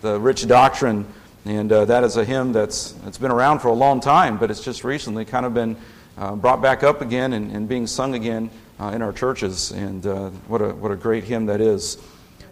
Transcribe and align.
the 0.00 0.18
rich 0.18 0.46
doctrine. 0.46 1.06
And 1.44 1.70
uh, 1.70 1.84
that 1.84 2.02
is 2.02 2.16
a 2.16 2.24
hymn 2.24 2.52
that's, 2.52 2.92
that's 2.92 3.18
been 3.18 3.30
around 3.30 3.60
for 3.60 3.68
a 3.68 3.74
long 3.74 4.00
time, 4.00 4.36
but 4.36 4.50
it's 4.50 4.62
just 4.62 4.82
recently 4.84 5.24
kind 5.24 5.46
of 5.46 5.54
been 5.54 5.76
uh, 6.18 6.34
brought 6.34 6.60
back 6.60 6.82
up 6.82 7.02
again 7.02 7.32
and, 7.34 7.52
and 7.52 7.68
being 7.68 7.86
sung 7.86 8.14
again 8.14 8.50
uh, 8.80 8.92
in 8.94 9.02
our 9.02 9.12
churches. 9.12 9.70
And 9.70 10.06
uh, 10.06 10.30
what, 10.48 10.60
a, 10.60 10.70
what 10.70 10.90
a 10.90 10.96
great 10.96 11.24
hymn 11.24 11.46
that 11.46 11.60
is. 11.60 11.98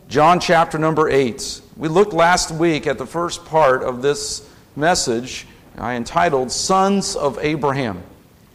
John 0.09 0.39
chapter 0.39 0.79
number 0.79 1.09
8. 1.09 1.61
We 1.77 1.89
looked 1.89 2.13
last 2.13 2.51
week 2.51 2.87
at 2.87 2.99
the 2.99 3.07
first 3.07 3.45
part 3.45 3.83
of 3.83 4.03
this 4.03 4.49
message 4.77 5.47
I 5.77 5.95
entitled 5.95 6.53
Sons 6.53 7.17
of 7.17 7.39
Abraham. 7.41 8.03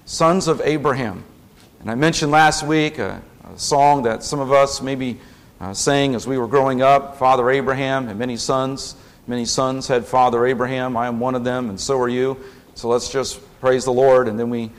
Sons 0.06 0.48
of 0.48 0.62
Abraham. 0.64 1.24
And 1.82 1.92
I 1.92 1.96
mentioned 1.96 2.32
last 2.32 2.64
week 2.64 2.98
a, 2.98 3.22
a 3.44 3.60
song 3.60 4.04
that 4.04 4.24
some 4.24 4.40
of 4.40 4.52
us 4.52 4.82
maybe 4.82 5.20
uh, 5.60 5.74
sang 5.74 6.16
as 6.16 6.26
we 6.26 6.38
were 6.38 6.48
growing 6.48 6.82
up 6.82 7.18
Father 7.18 7.50
Abraham 7.50 8.08
and 8.08 8.18
many 8.18 8.38
sons. 8.38 8.96
Many 9.28 9.46
sons 9.46 9.88
had 9.88 10.06
Father 10.06 10.46
Abraham. 10.46 10.98
I 10.98 11.08
am 11.08 11.20
one 11.20 11.36
of 11.36 11.44
them, 11.44 11.70
and 11.70 11.80
so 11.80 12.00
are 12.00 12.10
you. 12.10 12.38
So 12.76 12.88
let's 12.88 13.10
just 13.12 13.40
praise 13.60 13.86
the 13.86 13.94
Lord, 13.94 14.28
and 14.28 14.40
then 14.40 14.50
we 14.50 14.72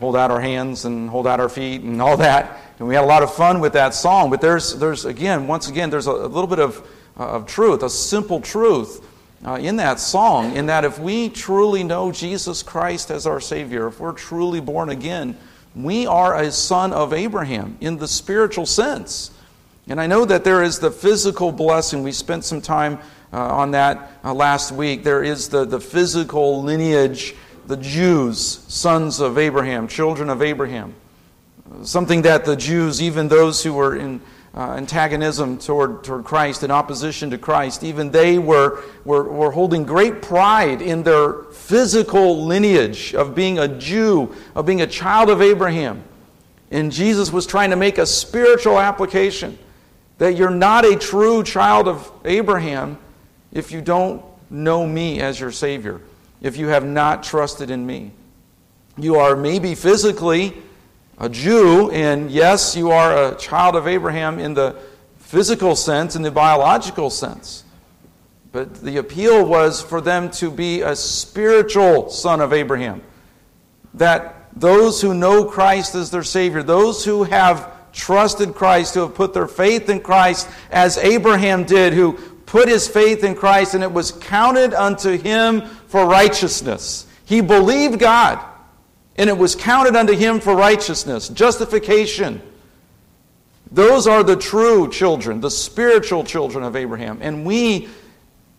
hold 0.00 0.16
out 0.16 0.30
our 0.30 0.40
hands 0.40 0.84
and 0.84 1.08
hold 1.08 1.26
out 1.26 1.40
our 1.40 1.48
feet 1.48 1.82
and 1.82 2.02
all 2.02 2.16
that. 2.18 2.60
And 2.78 2.86
we 2.86 2.94
had 2.94 3.04
a 3.04 3.06
lot 3.06 3.22
of 3.22 3.34
fun 3.34 3.60
with 3.60 3.72
that 3.72 3.94
song. 3.94 4.30
But 4.30 4.40
there's, 4.40 4.78
there's 4.78 5.04
again, 5.04 5.46
once 5.46 5.68
again, 5.68 5.88
there's 5.90 6.06
a, 6.06 6.12
a 6.12 6.28
little 6.28 6.46
bit 6.46 6.58
of, 6.58 6.86
uh, 7.18 7.36
of 7.36 7.46
truth, 7.46 7.82
a 7.82 7.88
simple 7.88 8.40
truth 8.40 9.02
uh, 9.46 9.54
in 9.54 9.76
that 9.76 10.00
song, 10.00 10.54
in 10.56 10.66
that 10.66 10.84
if 10.84 10.98
we 10.98 11.28
truly 11.28 11.82
know 11.82 12.12
Jesus 12.12 12.62
Christ 12.62 13.10
as 13.10 13.26
our 13.26 13.40
Savior, 13.40 13.86
if 13.86 14.00
we're 14.00 14.12
truly 14.12 14.60
born 14.60 14.90
again, 14.90 15.36
we 15.74 16.06
are 16.06 16.36
a 16.36 16.50
son 16.50 16.92
of 16.92 17.12
Abraham 17.12 17.78
in 17.80 17.96
the 17.96 18.08
spiritual 18.08 18.66
sense. 18.66 19.30
And 19.88 20.00
I 20.00 20.08
know 20.08 20.24
that 20.24 20.42
there 20.42 20.64
is 20.64 20.80
the 20.80 20.90
physical 20.90 21.52
blessing. 21.52 22.02
We 22.02 22.10
spent 22.10 22.44
some 22.44 22.60
time 22.60 22.98
uh, 23.32 23.38
on 23.38 23.70
that 23.70 24.10
uh, 24.24 24.34
last 24.34 24.72
week. 24.72 25.04
There 25.04 25.22
is 25.22 25.48
the, 25.48 25.64
the 25.64 25.78
physical 25.78 26.62
lineage, 26.62 27.34
the 27.66 27.76
Jews, 27.76 28.64
sons 28.66 29.20
of 29.20 29.38
Abraham, 29.38 29.86
children 29.86 30.28
of 30.28 30.42
Abraham. 30.42 30.94
Something 31.82 32.22
that 32.22 32.44
the 32.44 32.56
Jews, 32.56 33.00
even 33.00 33.28
those 33.28 33.62
who 33.62 33.74
were 33.74 33.94
in 33.94 34.20
uh, 34.56 34.74
antagonism 34.76 35.58
toward, 35.58 36.02
toward 36.02 36.24
Christ, 36.24 36.64
in 36.64 36.72
opposition 36.72 37.30
to 37.30 37.38
Christ, 37.38 37.84
even 37.84 38.10
they 38.10 38.38
were, 38.38 38.82
were, 39.04 39.24
were 39.24 39.50
holding 39.52 39.84
great 39.84 40.20
pride 40.20 40.82
in 40.82 41.04
their 41.04 41.44
physical 41.52 42.44
lineage 42.44 43.14
of 43.14 43.36
being 43.36 43.60
a 43.60 43.68
Jew, 43.68 44.34
of 44.56 44.66
being 44.66 44.80
a 44.80 44.86
child 44.86 45.30
of 45.30 45.42
Abraham. 45.42 46.02
And 46.72 46.90
Jesus 46.90 47.30
was 47.30 47.46
trying 47.46 47.70
to 47.70 47.76
make 47.76 47.98
a 47.98 48.06
spiritual 48.06 48.80
application 48.80 49.58
that 50.18 50.36
you're 50.36 50.50
not 50.50 50.84
a 50.84 50.96
true 50.96 51.42
child 51.42 51.88
of 51.88 52.10
Abraham 52.24 52.98
if 53.52 53.72
you 53.72 53.80
don't 53.80 54.22
know 54.50 54.86
me 54.86 55.20
as 55.20 55.38
your 55.38 55.52
Savior, 55.52 56.00
if 56.40 56.56
you 56.56 56.68
have 56.68 56.84
not 56.84 57.22
trusted 57.22 57.70
in 57.70 57.86
me. 57.86 58.12
You 58.96 59.16
are 59.16 59.36
maybe 59.36 59.74
physically 59.74 60.54
a 61.18 61.28
Jew, 61.28 61.90
and 61.90 62.30
yes, 62.30 62.76
you 62.76 62.90
are 62.90 63.32
a 63.32 63.36
child 63.36 63.76
of 63.76 63.86
Abraham 63.86 64.38
in 64.38 64.54
the 64.54 64.76
physical 65.18 65.76
sense, 65.76 66.16
in 66.16 66.22
the 66.22 66.30
biological 66.30 67.10
sense. 67.10 67.64
But 68.52 68.80
the 68.80 68.96
appeal 68.98 69.44
was 69.44 69.82
for 69.82 70.00
them 70.00 70.30
to 70.32 70.50
be 70.50 70.80
a 70.80 70.96
spiritual 70.96 72.08
son 72.08 72.40
of 72.40 72.52
Abraham. 72.52 73.02
That 73.94 74.48
those 74.54 75.02
who 75.02 75.12
know 75.12 75.44
Christ 75.44 75.94
as 75.94 76.10
their 76.10 76.22
Savior, 76.22 76.62
those 76.62 77.04
who 77.04 77.24
have 77.24 77.70
trusted 77.96 78.54
Christ, 78.54 78.94
who 78.94 79.00
have 79.00 79.14
put 79.14 79.34
their 79.34 79.48
faith 79.48 79.88
in 79.88 80.00
Christ, 80.00 80.48
as 80.70 80.98
Abraham 80.98 81.64
did, 81.64 81.94
who 81.94 82.12
put 82.44 82.68
his 82.68 82.86
faith 82.86 83.24
in 83.24 83.34
Christ 83.34 83.74
and 83.74 83.82
it 83.82 83.90
was 83.90 84.12
counted 84.12 84.72
unto 84.72 85.18
him 85.18 85.62
for 85.88 86.06
righteousness. 86.06 87.06
He 87.24 87.40
believed 87.40 87.98
God 87.98 88.38
and 89.16 89.28
it 89.28 89.36
was 89.36 89.56
counted 89.56 89.96
unto 89.96 90.12
him 90.14 90.38
for 90.40 90.54
righteousness, 90.54 91.28
justification. 91.28 92.40
Those 93.72 94.06
are 94.06 94.22
the 94.22 94.36
true 94.36 94.90
children, 94.90 95.40
the 95.40 95.50
spiritual 95.50 96.22
children 96.22 96.62
of 96.62 96.76
Abraham. 96.76 97.18
And 97.20 97.44
we, 97.44 97.88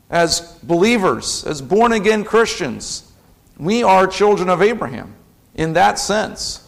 as 0.10 0.42
believers, 0.64 1.46
as 1.46 1.62
born 1.62 1.94
again 1.94 2.26
Christians, 2.26 3.10
we 3.58 3.84
are 3.84 4.06
children 4.06 4.50
of 4.50 4.62
Abraham 4.62 5.16
in 5.56 5.74
that 5.74 5.98
sense. 5.98 6.68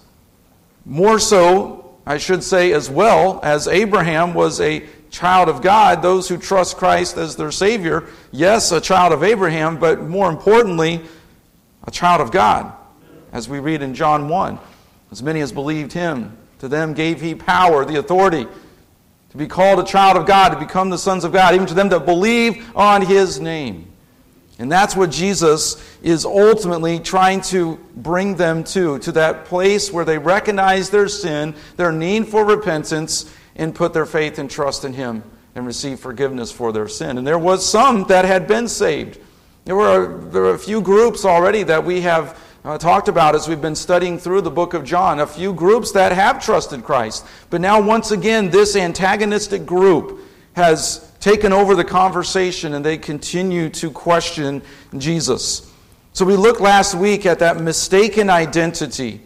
More 0.86 1.19
so, 1.19 1.78
I 2.09 2.18
should 2.18 2.44
say, 2.44 2.74
as 2.74 2.90
well, 2.90 3.40
as 3.44 3.68
Abraham 3.68 4.34
was 4.34 4.59
a 4.59 4.84
child 5.12 5.47
of 5.47 5.62
God, 5.62 6.02
those 6.02 6.28
who 6.28 6.38
trust 6.38 6.75
Christ 6.75 7.18
as 7.18 7.36
their 7.36 7.52
Savior, 7.52 8.08
yes, 8.31 8.72
a 8.72 8.81
child 8.81 9.14
of 9.14 9.22
Abraham, 9.22 9.78
but 9.78 10.02
more 10.02 10.28
importantly, 10.28 11.02
a 11.84 11.92
child 11.92 12.19
of 12.19 12.31
God 12.31 12.74
as 13.31 13.48
we 13.48 13.59
read 13.59 13.84
in 13.84 13.94
John 13.94 14.28
1. 14.28 14.58
As 15.12 15.22
many 15.22 15.40
as 15.42 15.52
believed 15.52 15.94
him, 15.94 16.36
to 16.58 16.68
them 16.68 16.96
gave 16.96 17.22
he 17.22 17.36
power, 17.36 17.86
the 17.86 18.00
authority, 18.00 18.48
to 19.30 19.38
be 19.38 19.46
called 19.46 19.78
a 19.78 19.84
child 19.84 20.18
of 20.18 20.25
God, 20.25 20.50
to 20.50 20.58
become 20.58 20.90
the 20.90 20.98
sons 20.98 21.24
of 21.24 21.31
God, 21.31 21.53
even 21.53 21.68
to 21.68 21.75
them 21.75 21.90
that 21.90 22.08
believe 22.08 22.75
on 22.75 23.03
his 23.03 23.40
name. 23.40 23.86
And 24.59 24.70
that's 24.70 24.94
what 24.94 25.09
Jesus 25.09 25.81
is 26.03 26.25
ultimately 26.25 27.00
trying 27.00 27.40
to 27.44 27.78
bring 27.96 28.36
them 28.36 28.66
to, 28.66 29.00
to 29.00 29.14
that 29.14 29.46
place 29.46 29.90
where 29.92 30.03
they 30.03 30.18
recognize 30.18 30.90
their 30.90 31.08
sin, 31.08 31.56
their 31.78 31.94
need 31.94 32.28
for 32.28 32.44
repentance, 32.44 33.34
and 33.56 33.74
put 33.74 33.94
their 33.94 34.06
faith 34.06 34.38
and 34.38 34.52
trust 34.52 34.84
in 34.84 34.92
him 34.92 35.24
and 35.56 35.66
receive 35.66 36.02
forgiveness 36.02 36.52
for 36.52 36.74
their 36.74 36.90
sin. 36.90 37.18
And 37.18 37.25
there 37.25 37.40
was 37.40 37.68
some 37.68 38.03
that 38.06 38.25
had 38.25 38.48
been 38.48 38.68
saved. 38.68 39.18
There 39.64 39.78
were 39.78 40.03
a, 40.03 40.25
there 40.30 40.42
were 40.42 40.53
a 40.53 40.59
few 40.59 40.81
groups 40.81 41.24
already 41.24 41.64
that 41.64 41.86
we 41.86 42.02
have 42.02 42.38
uh, 42.66 42.78
talked 42.78 43.08
about 43.08 43.36
as 43.36 43.48
we've 43.48 43.62
been 43.62 43.75
studying 43.75 44.19
through 44.19 44.42
the 44.42 44.52
book 44.52 44.74
of 44.74 44.84
John. 44.84 45.22
A 45.22 45.28
few 45.28 45.53
groups 45.53 45.94
that 45.94 46.12
have 46.12 46.44
trusted 46.44 46.84
Christ. 46.84 47.25
But 47.50 47.62
now, 47.62 47.81
once 47.81 48.12
again, 48.12 48.50
this 48.50 48.75
antagonistic 48.75 49.66
group 49.66 50.19
has 50.53 51.09
taken 51.19 51.52
over 51.52 51.75
the 51.75 51.84
conversation 51.84 52.74
and 52.74 52.85
they 52.85 52.97
continue 52.97 53.69
to 53.69 53.91
question 53.91 54.62
Jesus. 54.97 55.72
So 56.13 56.25
we 56.25 56.35
looked 56.35 56.62
last 56.62 56.96
week 56.96 57.25
at 57.25 57.40
that 57.40 57.62
mistaken 57.62 58.30
identity, 58.30 59.22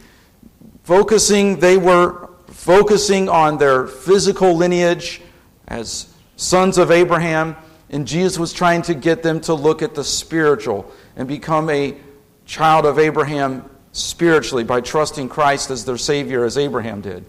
focusing, 0.83 1.59
they 1.59 1.77
were 1.77 2.29
focusing 2.47 3.29
on 3.29 3.57
their 3.57 3.87
physical 3.87 4.55
lineage 4.55 5.21
as 5.67 6.13
sons 6.35 6.77
of 6.77 6.91
Abraham, 6.91 7.55
and 7.89 8.07
Jesus 8.07 8.37
was 8.39 8.53
trying 8.53 8.81
to 8.83 8.93
get 8.93 9.23
them 9.23 9.39
to 9.41 9.53
look 9.53 9.81
at 9.81 9.95
the 9.95 10.03
spiritual 10.03 10.91
and 11.15 11.27
become 11.27 11.69
a 11.69 11.95
child 12.45 12.85
of 12.85 12.99
Abraham 12.99 13.69
spiritually 13.91 14.63
by 14.63 14.81
trusting 14.81 15.29
Christ 15.29 15.69
as 15.69 15.85
their 15.85 15.97
Savior, 15.97 16.43
as 16.43 16.57
Abraham 16.57 17.01
did. 17.01 17.25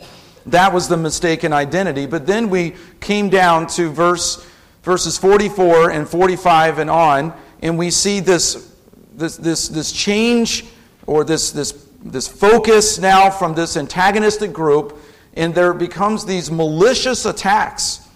That 0.46 0.72
was 0.72 0.88
the 0.88 0.96
mistaken 0.96 1.52
identity. 1.52 2.06
But 2.06 2.26
then 2.26 2.50
we 2.50 2.74
came 3.00 3.30
down 3.30 3.66
to 3.68 3.90
verse, 3.90 4.46
verses 4.84 5.16
44 5.16 5.90
and 5.90 6.06
45 6.06 6.78
and 6.78 6.90
on, 6.90 7.32
and 7.62 7.78
we 7.78 7.90
see 7.90 8.20
this, 8.20 8.70
this, 9.14 9.38
this, 9.38 9.68
this 9.68 9.90
change 9.90 10.66
or 11.06 11.24
this, 11.24 11.50
this, 11.50 11.88
this 12.04 12.28
focus 12.28 12.98
now 12.98 13.30
from 13.30 13.54
this 13.54 13.78
antagonistic 13.78 14.52
group, 14.52 14.98
and 15.34 15.54
there 15.54 15.72
becomes 15.72 16.26
these 16.26 16.50
malicious 16.50 17.24
attacks. 17.24 18.06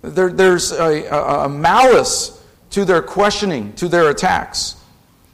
There, 0.00 0.32
there's 0.32 0.72
a, 0.72 1.04
a, 1.04 1.44
a 1.44 1.48
malice 1.48 2.42
to 2.70 2.86
their 2.86 3.02
questioning, 3.02 3.74
to 3.74 3.86
their 3.86 4.08
attacks. 4.08 4.76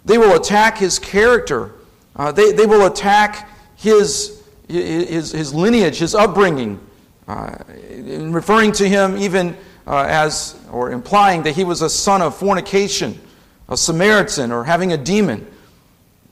They 0.04 0.18
will 0.18 0.34
attack 0.34 0.78
his 0.78 0.98
character. 0.98 1.72
Uh, 2.16 2.32
they, 2.32 2.50
they 2.50 2.66
will 2.66 2.86
attack 2.86 3.48
his, 3.76 4.42
his, 4.66 5.30
his 5.30 5.54
lineage, 5.54 5.98
his 5.98 6.16
upbringing, 6.16 6.80
uh, 7.28 7.56
in 7.90 8.32
referring 8.32 8.72
to 8.72 8.88
him 8.88 9.16
even 9.16 9.56
uh, 9.88 10.04
as, 10.06 10.54
or 10.70 10.92
implying 10.92 11.42
that 11.44 11.56
he 11.56 11.64
was 11.64 11.80
a 11.80 11.88
son 11.88 12.20
of 12.20 12.36
fornication, 12.36 13.18
a 13.70 13.76
Samaritan, 13.76 14.52
or 14.52 14.62
having 14.62 14.92
a 14.92 14.98
demon. 14.98 15.46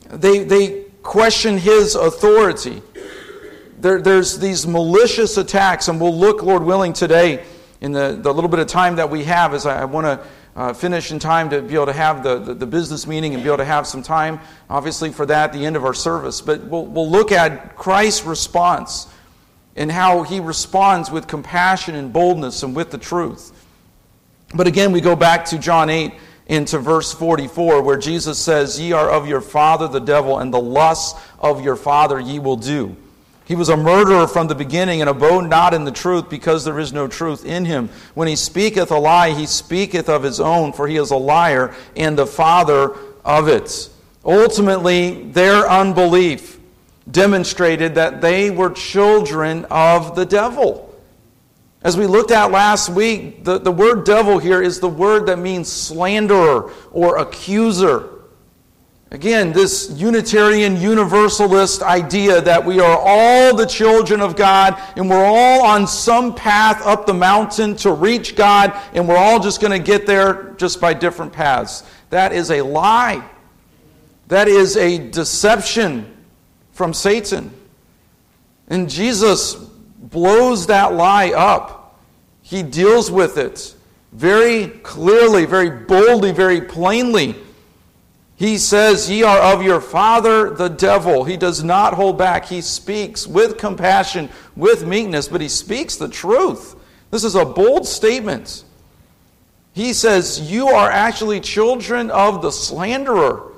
They, 0.09 0.43
they 0.43 0.83
question 1.01 1.57
his 1.57 1.95
authority. 1.95 2.83
There, 3.79 3.99
there's 3.99 4.37
these 4.37 4.67
malicious 4.67 5.37
attacks, 5.37 5.87
and 5.87 5.99
we'll 5.99 6.15
look, 6.15 6.43
Lord 6.43 6.63
willing, 6.63 6.93
today 6.93 7.43
in 7.81 7.91
the, 7.91 8.17
the 8.21 8.31
little 8.31 8.49
bit 8.49 8.59
of 8.59 8.67
time 8.67 8.95
that 8.97 9.09
we 9.09 9.23
have 9.23 9.55
as 9.55 9.65
I, 9.65 9.81
I 9.81 9.85
want 9.85 10.05
to 10.05 10.27
uh, 10.55 10.73
finish 10.73 11.11
in 11.11 11.17
time 11.17 11.49
to 11.49 11.61
be 11.61 11.73
able 11.73 11.87
to 11.87 11.93
have 11.93 12.23
the, 12.23 12.39
the, 12.39 12.53
the, 12.53 12.65
business 12.65 13.05
meeting 13.05 13.35
and 13.35 13.43
be 13.43 13.49
able 13.49 13.57
to 13.57 13.65
have 13.65 13.85
some 13.85 14.01
time, 14.01 14.39
obviously, 14.69 15.11
for 15.11 15.25
that 15.25 15.49
at 15.49 15.53
the 15.53 15.65
end 15.65 15.75
of 15.75 15.85
our 15.85 15.93
service. 15.93 16.41
But 16.41 16.63
we'll, 16.63 16.85
we'll 16.85 17.09
look 17.09 17.31
at 17.31 17.75
Christ's 17.75 18.23
response 18.25 19.07
and 19.77 19.91
how 19.91 20.23
he 20.23 20.39
responds 20.39 21.09
with 21.09 21.27
compassion 21.27 21.95
and 21.95 22.11
boldness 22.11 22.63
and 22.63 22.75
with 22.75 22.91
the 22.91 22.97
truth. 22.97 23.53
But 24.53 24.67
again, 24.67 24.91
we 24.91 24.99
go 24.99 25.15
back 25.15 25.45
to 25.45 25.59
John 25.59 25.89
8 25.89 26.13
into 26.47 26.79
verse 26.79 27.13
44, 27.13 27.81
where 27.81 27.97
Jesus 27.97 28.39
says, 28.39 28.79
Ye 28.79 28.91
are 28.91 29.09
of 29.09 29.27
your 29.27 29.41
father 29.41 29.87
the 29.87 29.99
devil, 29.99 30.39
and 30.39 30.53
the 30.53 30.59
lusts 30.59 31.19
of 31.39 31.63
your 31.63 31.75
father 31.75 32.19
ye 32.19 32.39
will 32.39 32.55
do. 32.55 32.95
He 33.45 33.55
was 33.55 33.69
a 33.69 33.77
murderer 33.77 34.27
from 34.27 34.47
the 34.47 34.55
beginning 34.55 34.99
and 34.99 35.09
abode 35.09 35.49
not 35.49 35.73
in 35.73 35.85
the 35.85 35.91
truth 35.91 36.29
because 36.29 36.65
there 36.65 36.79
is 36.79 36.91
no 36.91 37.07
truth 37.07 37.45
in 37.45 37.63
him. 37.63 37.89
When 38.13 38.27
he 38.27 38.35
speaketh 38.35 38.91
a 38.91 38.97
lie, 38.97 39.31
he 39.31 39.45
speaketh 39.45 40.09
of 40.09 40.23
his 40.23 40.41
own, 40.41 40.73
for 40.73 40.87
he 40.87 40.97
is 40.97 41.11
a 41.11 41.17
liar 41.17 41.73
and 41.95 42.17
the 42.17 42.25
father 42.25 42.97
of 43.23 43.47
it. 43.47 43.89
Ultimately, 44.25 45.23
their 45.31 45.69
unbelief 45.69 46.56
demonstrated 47.09 47.95
that 47.95 48.21
they 48.21 48.49
were 48.49 48.69
children 48.69 49.65
of 49.69 50.15
the 50.15 50.25
devil. 50.25 50.83
As 51.81 51.95
we 51.95 52.07
looked 52.07 52.31
at 52.31 52.51
last 52.51 52.89
week, 52.89 53.43
the, 53.43 53.59
the 53.59 53.71
word 53.71 54.03
devil 54.03 54.39
here 54.39 54.61
is 54.61 54.79
the 54.79 54.89
word 54.89 55.27
that 55.27 55.39
means 55.39 55.71
slanderer 55.71 56.73
or 56.91 57.17
accuser. 57.17 58.09
Again, 59.09 59.53
this 59.53 59.89
Unitarian 59.95 60.75
Universalist 60.75 61.81
idea 61.81 62.41
that 62.41 62.65
we 62.65 62.81
are 62.81 62.97
all 62.99 63.55
the 63.55 63.65
children 63.65 64.19
of 64.19 64.35
God 64.35 64.77
and 64.97 65.09
we're 65.09 65.23
all 65.23 65.65
on 65.65 65.87
some 65.87 66.35
path 66.35 66.85
up 66.85 67.05
the 67.05 67.13
mountain 67.13 67.77
to 67.77 67.93
reach 67.93 68.35
God 68.35 68.77
and 68.93 69.07
we're 69.07 69.15
all 69.15 69.39
just 69.39 69.61
going 69.61 69.71
to 69.71 69.79
get 69.79 70.05
there 70.05 70.55
just 70.57 70.81
by 70.81 70.93
different 70.93 71.31
paths. 71.31 71.83
That 72.09 72.33
is 72.33 72.51
a 72.51 72.63
lie. 72.63 73.23
That 74.27 74.49
is 74.49 74.75
a 74.75 74.97
deception 74.97 76.16
from 76.77 76.93
Satan. 76.93 77.51
And 78.67 78.87
Jesus 78.87 79.55
blows 79.55 80.67
that 80.67 80.93
lie 80.93 81.31
up. 81.31 81.99
He 82.43 82.61
deals 82.61 83.09
with 83.09 83.37
it 83.37 83.73
very 84.11 84.67
clearly, 84.67 85.45
very 85.45 85.71
boldly, 85.71 86.31
very 86.31 86.61
plainly. 86.61 87.35
He 88.35 88.59
says, 88.59 89.09
Ye 89.09 89.23
are 89.23 89.39
of 89.39 89.63
your 89.63 89.81
father, 89.81 90.51
the 90.51 90.67
devil. 90.67 91.23
He 91.23 91.35
does 91.35 91.63
not 91.63 91.95
hold 91.95 92.19
back. 92.19 92.45
He 92.45 92.61
speaks 92.61 93.25
with 93.25 93.57
compassion, 93.57 94.29
with 94.55 94.85
meekness, 94.85 95.27
but 95.27 95.41
he 95.41 95.49
speaks 95.49 95.95
the 95.95 96.07
truth. 96.07 96.75
This 97.09 97.23
is 97.23 97.33
a 97.33 97.43
bold 97.43 97.87
statement. 97.87 98.63
He 99.73 99.93
says, 99.93 100.51
You 100.51 100.67
are 100.67 100.91
actually 100.91 101.39
children 101.39 102.11
of 102.11 102.43
the 102.43 102.51
slanderer, 102.51 103.51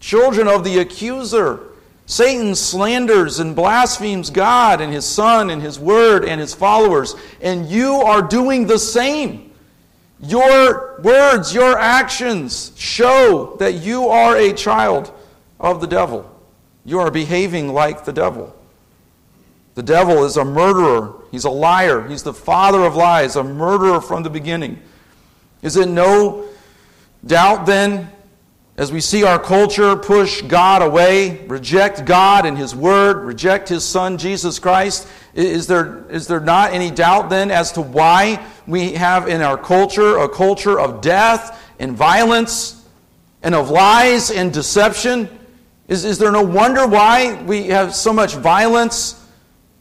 children 0.00 0.48
of 0.48 0.64
the 0.64 0.78
accuser. 0.78 1.68
Satan 2.12 2.54
slanders 2.54 3.38
and 3.38 3.56
blasphemes 3.56 4.28
God 4.28 4.82
and 4.82 4.92
his 4.92 5.06
Son 5.06 5.48
and 5.48 5.62
his 5.62 5.78
Word 5.78 6.26
and 6.26 6.38
his 6.38 6.52
followers, 6.52 7.16
and 7.40 7.66
you 7.66 7.94
are 7.94 8.20
doing 8.20 8.66
the 8.66 8.78
same. 8.78 9.50
Your 10.20 11.00
words, 11.00 11.54
your 11.54 11.78
actions 11.78 12.72
show 12.76 13.56
that 13.60 13.76
you 13.76 14.08
are 14.08 14.36
a 14.36 14.52
child 14.52 15.10
of 15.58 15.80
the 15.80 15.86
devil. 15.86 16.30
You 16.84 17.00
are 17.00 17.10
behaving 17.10 17.72
like 17.72 18.04
the 18.04 18.12
devil. 18.12 18.54
The 19.74 19.82
devil 19.82 20.24
is 20.24 20.36
a 20.36 20.44
murderer. 20.44 21.14
He's 21.30 21.44
a 21.44 21.50
liar. 21.50 22.06
He's 22.06 22.22
the 22.22 22.34
father 22.34 22.82
of 22.82 22.94
lies, 22.94 23.36
a 23.36 23.42
murderer 23.42 24.02
from 24.02 24.22
the 24.22 24.28
beginning. 24.28 24.82
Is 25.62 25.78
it 25.78 25.88
no 25.88 26.44
doubt 27.24 27.64
then, 27.64 28.12
as 28.76 28.90
we 28.90 29.00
see 29.00 29.22
our 29.22 29.38
culture 29.38 29.94
push 29.96 30.40
God 30.42 30.80
away, 30.80 31.46
reject 31.46 32.06
God 32.06 32.46
and 32.46 32.56
His 32.56 32.74
Word, 32.74 33.24
reject 33.24 33.68
His 33.68 33.84
Son, 33.84 34.16
Jesus 34.16 34.58
Christ, 34.58 35.06
is 35.34 35.66
there, 35.66 36.04
is 36.10 36.26
there 36.26 36.40
not 36.40 36.72
any 36.72 36.90
doubt 36.90 37.28
then 37.28 37.50
as 37.50 37.72
to 37.72 37.82
why 37.82 38.44
we 38.66 38.92
have 38.92 39.28
in 39.28 39.42
our 39.42 39.58
culture 39.58 40.18
a 40.18 40.28
culture 40.28 40.80
of 40.80 41.00
death 41.00 41.62
and 41.78 41.96
violence 41.96 42.86
and 43.42 43.54
of 43.54 43.70
lies 43.70 44.30
and 44.30 44.52
deception? 44.52 45.28
Is, 45.88 46.04
is 46.04 46.18
there 46.18 46.32
no 46.32 46.42
wonder 46.42 46.86
why 46.86 47.42
we 47.42 47.64
have 47.64 47.94
so 47.94 48.12
much 48.12 48.34
violence 48.36 49.22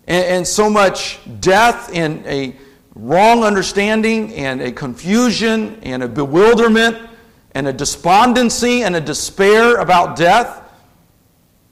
and, 0.07 0.25
and 0.25 0.47
so 0.47 0.69
much 0.69 1.19
death 1.39 1.91
and 1.94 2.25
a 2.25 2.55
wrong 2.95 3.44
understanding 3.44 4.33
and 4.33 4.61
a 4.61 4.71
confusion 4.71 5.79
and 5.83 6.03
a 6.03 6.07
bewilderment 6.09 7.10
and 7.53 7.68
a 7.68 7.74
despondency 7.74 8.83
and 8.83 8.95
a 8.95 9.01
despair 9.01 9.77
about 9.77 10.15
death 10.15 10.62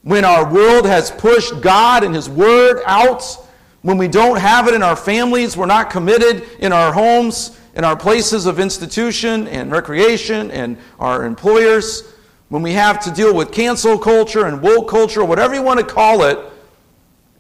when 0.04 0.26
our 0.26 0.52
world 0.52 0.86
has 0.86 1.12
pushed 1.12 1.62
God 1.62 2.04
and 2.04 2.16
His 2.16 2.30
Word 2.30 2.81
out 2.86 3.24
when 3.81 3.98
we 3.98 4.08
don't 4.08 4.38
have 4.38 4.68
it 4.68 4.74
in 4.74 4.84
our 4.84 4.96
families, 4.96 5.56
we're 5.56 5.66
not 5.66 5.90
committed 5.90 6.44
in 6.60 6.74
our 6.74 6.92
homes, 6.92 7.58
in 7.76 7.84
our 7.84 7.96
places 7.96 8.46
of 8.46 8.60
institution 8.60 9.48
and 9.48 9.72
recreation 9.72 10.52
and 10.52 10.78
our 11.00 11.26
employers, 11.26 12.14
when 12.50 12.62
we 12.62 12.74
have 12.74 13.00
to 13.02 13.12
deal 13.12 13.34
with 13.34 13.52
cancel 13.52 13.98
culture 13.98 14.48
and 14.48 14.62
woke 14.62 14.90
culture, 14.90 15.24
whatever 15.24 15.54
you 15.54 15.62
want 15.62 15.80
to 15.80 15.86
call 15.86 16.24
it, 16.24 16.38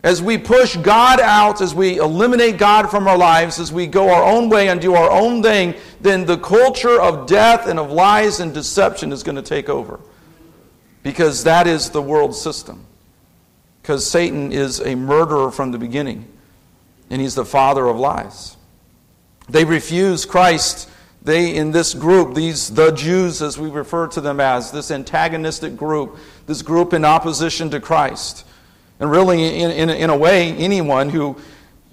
as 0.03 0.21
we 0.21 0.37
push 0.37 0.77
God 0.77 1.19
out, 1.19 1.61
as 1.61 1.75
we 1.75 1.97
eliminate 1.99 2.57
God 2.57 2.89
from 2.89 3.07
our 3.07 3.17
lives, 3.17 3.59
as 3.59 3.71
we 3.71 3.85
go 3.85 4.09
our 4.09 4.23
own 4.23 4.49
way 4.49 4.69
and 4.69 4.79
do 4.79 4.95
our 4.95 5.11
own 5.11 5.43
thing, 5.43 5.75
then 5.99 6.25
the 6.25 6.37
culture 6.37 7.01
of 7.01 7.27
death 7.27 7.67
and 7.67 7.77
of 7.79 7.91
lies 7.91 8.39
and 8.39 8.53
deception 8.53 9.11
is 9.11 9.23
going 9.23 9.35
to 9.35 9.41
take 9.41 9.67
over. 9.67 9.99
Because 11.03 11.43
that 11.43 11.67
is 11.67 11.89
the 11.89 12.01
world 12.01 12.35
system 12.35 12.85
because 13.89 14.07
Satan 14.07 14.51
is 14.51 14.79
a 14.81 14.93
murderer 14.93 15.49
from 15.49 15.71
the 15.71 15.79
beginning, 15.79 16.27
and 17.09 17.19
he's 17.19 17.33
the 17.33 17.43
father 17.43 17.87
of 17.87 17.97
lies. 17.97 18.55
They 19.49 19.65
refuse 19.65 20.25
Christ. 20.25 20.87
They, 21.23 21.55
in 21.55 21.71
this 21.71 21.95
group, 21.95 22.35
these, 22.35 22.71
the 22.71 22.91
Jews, 22.91 23.41
as 23.41 23.57
we 23.57 23.67
refer 23.67 24.05
to 24.09 24.21
them 24.21 24.39
as, 24.39 24.71
this 24.71 24.91
antagonistic 24.91 25.75
group, 25.75 26.19
this 26.45 26.61
group 26.61 26.93
in 26.93 27.03
opposition 27.03 27.71
to 27.71 27.79
Christ. 27.79 28.45
And 28.99 29.09
really, 29.09 29.61
in, 29.61 29.71
in, 29.71 29.89
in 29.89 30.09
a 30.09 30.17
way, 30.17 30.51
anyone 30.57 31.09
who 31.09 31.37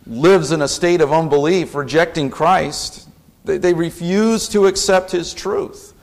lives 0.06 0.52
in 0.52 0.62
a 0.62 0.68
state 0.68 1.00
of 1.00 1.12
unbelief, 1.12 1.74
rejecting 1.74 2.30
Christ, 2.30 3.08
they, 3.44 3.58
they 3.58 3.74
refuse 3.74 4.48
to 4.48 4.66
accept 4.66 5.10
his 5.12 5.32
truth. 5.32 5.94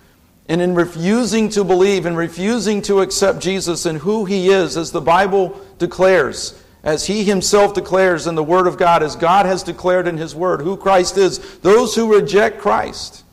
And 0.48 0.62
in 0.62 0.76
refusing 0.76 1.50
to 1.50 1.64
believe 1.64 2.06
and 2.06 2.18
refusing 2.18 2.82
to 2.84 3.02
accept 3.02 3.40
Jesus 3.40 3.86
and 3.86 4.00
who 4.00 4.26
he 4.26 4.50
is, 4.50 4.76
as 4.76 4.92
the 4.92 5.02
Bible 5.02 5.60
declares, 5.78 6.62
as 6.84 7.08
he 7.08 7.24
himself 7.24 7.74
declares 7.74 8.28
in 8.28 8.36
the 8.36 8.44
Word 8.44 8.68
of 8.68 8.78
God, 8.78 9.04
as 9.04 9.16
God 9.16 9.46
has 9.46 9.64
declared 9.64 10.06
in 10.06 10.18
his 10.18 10.36
Word, 10.36 10.62
who 10.62 10.76
Christ 10.76 11.18
is, 11.18 11.58
those 11.60 11.96
who 11.96 12.14
reject 12.14 12.60
Christ, 12.60 13.24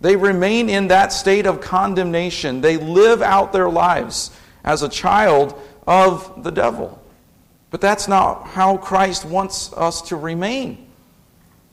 they 0.00 0.16
remain 0.16 0.68
in 0.68 0.88
that 0.88 1.12
state 1.12 1.46
of 1.46 1.60
condemnation. 1.60 2.60
They 2.60 2.76
live 2.76 3.22
out 3.22 3.52
their 3.52 3.70
lives 3.70 4.32
as 4.64 4.82
a 4.82 4.88
child 4.88 5.54
of 5.86 6.42
the 6.42 6.50
devil. 6.50 7.02
But 7.70 7.80
that's 7.80 8.06
not 8.06 8.46
how 8.48 8.76
Christ 8.76 9.24
wants 9.24 9.72
us 9.72 10.02
to 10.02 10.16
remain. 10.16 10.86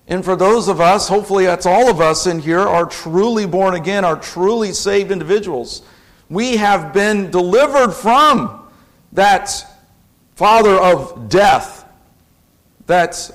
And 0.07 0.25
for 0.25 0.35
those 0.35 0.67
of 0.67 0.81
us, 0.81 1.07
hopefully 1.07 1.45
that's 1.45 1.65
all 1.65 1.89
of 1.89 2.01
us 2.01 2.25
in 2.25 2.39
here, 2.39 2.61
are 2.61 2.85
truly 2.85 3.45
born 3.45 3.75
again, 3.75 4.03
are 4.03 4.19
truly 4.19 4.73
saved 4.73 5.11
individuals. 5.11 5.83
We 6.29 6.57
have 6.57 6.93
been 6.93 7.29
delivered 7.29 7.91
from 7.91 8.67
that 9.11 9.65
father 10.35 10.75
of 10.75 11.29
death, 11.29 11.85
that 12.87 13.29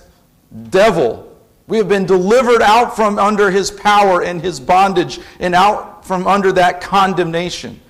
devil. 0.70 1.36
We 1.66 1.78
have 1.78 1.88
been 1.88 2.06
delivered 2.06 2.62
out 2.62 2.96
from 2.96 3.18
under 3.18 3.50
his 3.50 3.70
power 3.70 4.22
and 4.22 4.40
his 4.40 4.58
bondage 4.58 5.20
and 5.38 5.54
out 5.54 6.04
from 6.04 6.26
under 6.26 6.50
that 6.52 6.80
condemnation. 6.80 7.80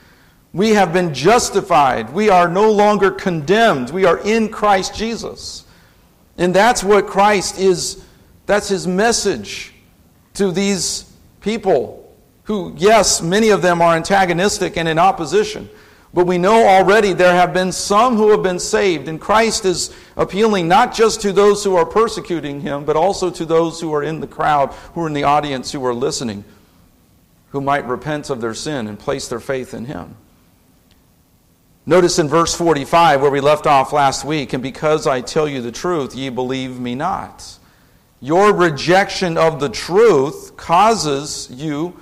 We 0.54 0.70
have 0.70 0.92
been 0.92 1.12
justified. 1.12 2.14
We 2.14 2.30
are 2.30 2.49
no 2.49 2.70
longer 2.70 3.11
condemned. 3.11 3.90
We 3.90 4.06
are 4.06 4.18
in 4.18 4.49
Christ 4.49 4.94
Jesus. 4.94 5.64
And 6.38 6.54
that's 6.54 6.82
what 6.82 7.06
Christ 7.06 7.58
is 7.58 8.02
that's 8.46 8.68
his 8.68 8.87
message 8.87 9.73
to 10.34 10.50
these 10.50 11.11
people 11.40 12.00
who, 12.44 12.75
yes, 12.76 13.23
many 13.23 13.49
of 13.49 13.62
them 13.62 13.80
are 13.80 13.96
antagonistic 13.96 14.76
and 14.76 14.87
in 14.87 14.99
opposition. 14.99 15.68
But 16.12 16.26
we 16.26 16.38
know 16.38 16.68
already 16.68 17.12
there 17.12 17.34
have 17.34 17.52
been 17.52 17.73
some 17.73 18.16
who 18.16 18.30
have 18.30 18.42
been 18.42 18.61
saved, 18.61 19.08
and 19.08 19.20
Christ 19.20 19.64
is 19.64 19.92
appealing 20.16 20.68
not 20.68 20.94
just 20.94 21.23
to 21.23 21.32
those 21.32 21.64
who 21.64 21.75
are 21.75 21.87
persecuting 21.87 22.61
him, 22.61 22.84
but 22.84 22.96
also 22.96 23.30
to 23.30 23.44
those 23.44 23.80
who 23.80 23.92
are 23.92 24.02
in 24.02 24.20
the 24.20 24.26
crowd, 24.26 24.73
who 24.92 25.02
are 25.02 25.06
in 25.08 25.14
the 25.14 25.25
audience, 25.25 25.73
who 25.73 25.84
are 25.84 25.94
listening, 25.94 26.44
who 27.50 27.61
might 27.61 27.87
repent 27.87 28.30
of 28.30 28.40
their 28.40 28.54
sin 28.54 28.87
and 28.87 28.99
place 28.99 29.26
their 29.26 29.40
faith 29.40 29.75
in 29.75 29.87
him. 29.87 30.16
Notice 31.87 32.19
in 32.19 32.29
verse 32.29 32.55
45 32.55 33.21
where 33.21 33.31
we 33.31 33.41
left 33.41 33.67
off 33.67 33.93
last 33.93 34.25
week, 34.25 34.55
and 34.55 34.62
because 34.62 35.07
I 35.07 35.21
tell 35.21 35.47
you 35.47 35.61
the 35.61 35.73
truth, 35.73 36.14
ye 36.14 36.31
believe 36.31 36.81
me 36.81 36.95
not. 36.95 37.59
Your 38.21 38.55
rejection 38.55 39.37
of 39.37 39.61
the 39.61 39.69
truth 39.69 40.57
causes 40.57 41.50
you 41.53 41.95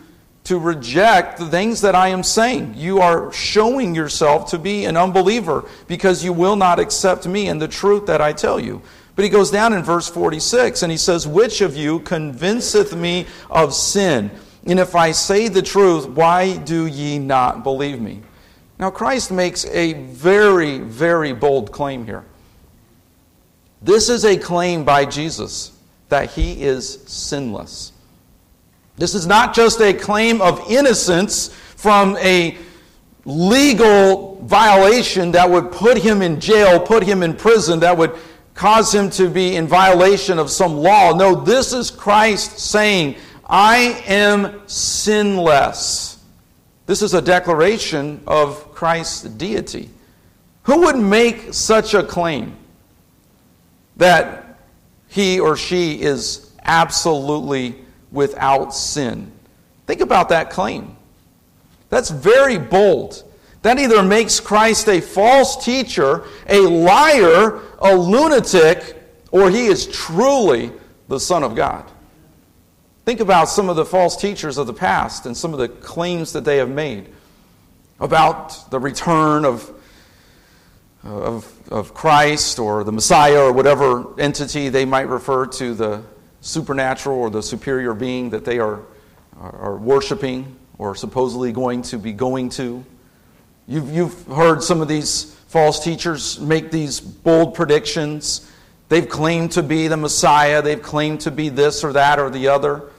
to 0.44 0.58
reject 0.58 1.38
the 1.38 1.48
things 1.48 1.80
that 1.80 1.96
I 1.96 2.08
am 2.08 2.22
saying. 2.22 2.74
You 2.76 3.00
are 3.00 3.32
showing 3.32 3.94
yourself 3.94 4.50
to 4.50 4.58
be 4.58 4.84
an 4.84 4.96
unbeliever 4.96 5.64
because 5.88 6.24
you 6.24 6.32
will 6.32 6.54
not 6.54 6.78
accept 6.78 7.26
me 7.26 7.48
and 7.48 7.60
the 7.60 7.66
truth 7.66 8.06
that 8.06 8.20
I 8.20 8.32
tell 8.32 8.60
you. 8.60 8.82
But 9.16 9.24
he 9.24 9.30
goes 9.30 9.50
down 9.50 9.72
in 9.72 9.82
verse 9.82 10.08
46 10.08 10.82
and 10.82 10.92
he 10.92 10.98
says, 10.98 11.26
Which 11.26 11.60
of 11.60 11.76
you 11.76 12.00
convinceth 12.00 12.94
me 12.94 13.26
of 13.50 13.74
sin? 13.74 14.30
And 14.64 14.78
if 14.78 14.94
I 14.94 15.10
say 15.10 15.48
the 15.48 15.62
truth, 15.62 16.06
why 16.08 16.56
do 16.56 16.86
ye 16.86 17.18
not 17.18 17.64
believe 17.64 18.00
me? 18.00 18.22
Now, 18.78 18.90
Christ 18.90 19.30
makes 19.30 19.64
a 19.66 19.92
very, 19.92 20.78
very 20.78 21.32
bold 21.32 21.72
claim 21.72 22.04
here. 22.04 22.24
This 23.80 24.08
is 24.08 24.24
a 24.24 24.36
claim 24.36 24.84
by 24.84 25.04
Jesus 25.04 25.72
that 26.08 26.30
he 26.30 26.62
is 26.62 27.02
sinless. 27.06 27.92
This 28.96 29.14
is 29.14 29.26
not 29.26 29.54
just 29.54 29.80
a 29.80 29.92
claim 29.92 30.40
of 30.40 30.70
innocence 30.70 31.48
from 31.48 32.16
a 32.18 32.56
legal 33.24 34.40
violation 34.42 35.32
that 35.32 35.48
would 35.48 35.72
put 35.72 35.98
him 35.98 36.22
in 36.22 36.40
jail, 36.40 36.78
put 36.78 37.02
him 37.02 37.22
in 37.22 37.34
prison, 37.34 37.80
that 37.80 37.96
would 37.96 38.14
cause 38.54 38.94
him 38.94 39.08
to 39.10 39.28
be 39.28 39.56
in 39.56 39.66
violation 39.66 40.38
of 40.38 40.50
some 40.50 40.76
law. 40.76 41.14
No, 41.14 41.34
this 41.34 41.72
is 41.72 41.90
Christ 41.90 42.58
saying, 42.58 43.16
I 43.46 44.02
am 44.06 44.66
sinless. 44.68 46.11
This 46.86 47.02
is 47.02 47.14
a 47.14 47.22
declaration 47.22 48.22
of 48.26 48.74
Christ's 48.74 49.22
deity. 49.22 49.88
Who 50.64 50.82
would 50.82 50.96
make 50.96 51.54
such 51.54 51.94
a 51.94 52.02
claim 52.02 52.56
that 53.96 54.58
he 55.08 55.40
or 55.40 55.56
she 55.56 56.00
is 56.00 56.52
absolutely 56.64 57.76
without 58.10 58.74
sin? 58.74 59.30
Think 59.86 60.00
about 60.00 60.28
that 60.30 60.50
claim. 60.50 60.96
That's 61.88 62.10
very 62.10 62.58
bold. 62.58 63.22
That 63.62 63.78
either 63.78 64.02
makes 64.02 64.40
Christ 64.40 64.88
a 64.88 65.00
false 65.00 65.64
teacher, 65.64 66.24
a 66.48 66.60
liar, 66.60 67.60
a 67.78 67.94
lunatic, 67.94 68.96
or 69.30 69.50
he 69.50 69.66
is 69.66 69.86
truly 69.86 70.72
the 71.08 71.20
Son 71.20 71.42
of 71.42 71.54
God. 71.54 71.84
Think 73.04 73.18
about 73.18 73.48
some 73.48 73.68
of 73.68 73.74
the 73.74 73.84
false 73.84 74.16
teachers 74.16 74.58
of 74.58 74.68
the 74.68 74.74
past 74.74 75.26
and 75.26 75.36
some 75.36 75.52
of 75.52 75.58
the 75.58 75.68
claims 75.68 76.32
that 76.34 76.44
they 76.44 76.58
have 76.58 76.70
made 76.70 77.08
about 77.98 78.70
the 78.70 78.78
return 78.78 79.44
of, 79.44 79.70
of, 81.02 81.52
of 81.70 81.94
Christ 81.94 82.60
or 82.60 82.84
the 82.84 82.92
Messiah 82.92 83.42
or 83.42 83.52
whatever 83.52 84.20
entity 84.20 84.68
they 84.68 84.84
might 84.84 85.08
refer 85.08 85.46
to 85.46 85.74
the 85.74 86.02
supernatural 86.42 87.18
or 87.18 87.30
the 87.30 87.42
superior 87.42 87.92
being 87.92 88.30
that 88.30 88.44
they 88.44 88.60
are, 88.60 88.82
are 89.36 89.76
worshiping 89.76 90.56
or 90.78 90.94
supposedly 90.94 91.52
going 91.52 91.82
to 91.82 91.98
be 91.98 92.12
going 92.12 92.50
to. 92.50 92.84
You've, 93.66 93.92
you've 93.92 94.26
heard 94.26 94.62
some 94.62 94.80
of 94.80 94.86
these 94.86 95.34
false 95.48 95.82
teachers 95.82 96.38
make 96.40 96.70
these 96.70 97.00
bold 97.00 97.54
predictions. 97.54 98.48
They've 98.88 99.08
claimed 99.08 99.52
to 99.52 99.62
be 99.62 99.88
the 99.88 99.96
Messiah, 99.96 100.62
they've 100.62 100.82
claimed 100.82 101.22
to 101.22 101.30
be 101.30 101.48
this 101.48 101.82
or 101.82 101.92
that 101.94 102.18
or 102.18 102.30
the 102.30 102.48
other. 102.48 102.90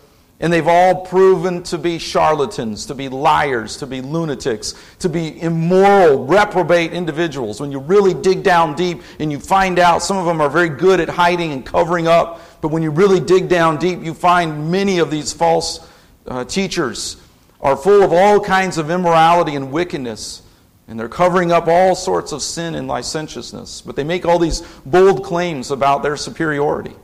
And 0.44 0.52
they've 0.52 0.68
all 0.68 1.06
proven 1.06 1.64
to 1.64 1.78
be 1.78 1.98
charlatans, 1.98 2.88
to 2.88 2.94
be 2.96 3.08
liars, 3.08 3.78
to 3.78 3.88
be 3.88 4.02
lunatics, 4.02 4.76
to 5.00 5.08
be 5.08 5.42
immoral, 5.42 6.26
reprobate 6.26 6.92
individuals. 6.92 7.62
When 7.62 7.72
you 7.72 7.80
really 7.80 8.14
dig 8.14 8.44
down 8.44 8.76
deep 8.76 9.02
and 9.20 9.32
you 9.32 9.40
find 9.40 9.80
out, 9.80 10.04
some 10.04 10.18
of 10.18 10.26
them 10.26 10.42
are 10.42 10.50
very 10.50 10.68
good 10.68 11.00
at 11.00 11.08
hiding 11.08 11.54
and 11.54 11.66
covering 11.66 12.10
up, 12.10 12.42
but 12.60 12.68
when 12.68 12.84
you 12.84 12.92
really 12.92 13.22
dig 13.22 13.48
down 13.48 13.78
deep, 13.78 14.04
you 14.04 14.14
find 14.14 14.70
many 14.70 15.00
of 15.00 15.10
these 15.10 15.32
false 15.32 15.90
uh, 16.28 16.44
teachers 16.44 17.16
are 17.62 17.78
full 17.78 18.04
of 18.04 18.12
all 18.12 18.42
kinds 18.42 18.78
of 18.78 18.92
immorality 18.92 19.56
and 19.56 19.72
wickedness. 19.72 20.42
And 20.90 21.00
they're 21.00 21.08
covering 21.08 21.54
up 21.54 21.70
all 21.70 21.96
sorts 21.96 22.34
of 22.34 22.42
sin 22.42 22.76
and 22.76 22.90
licentiousness. 22.90 23.80
But 23.80 23.96
they 23.96 24.04
make 24.04 24.26
all 24.26 24.40
these 24.40 24.60
bold 24.86 25.24
claims 25.24 25.72
about 25.72 26.04
their 26.04 26.18
superiority. 26.18 26.96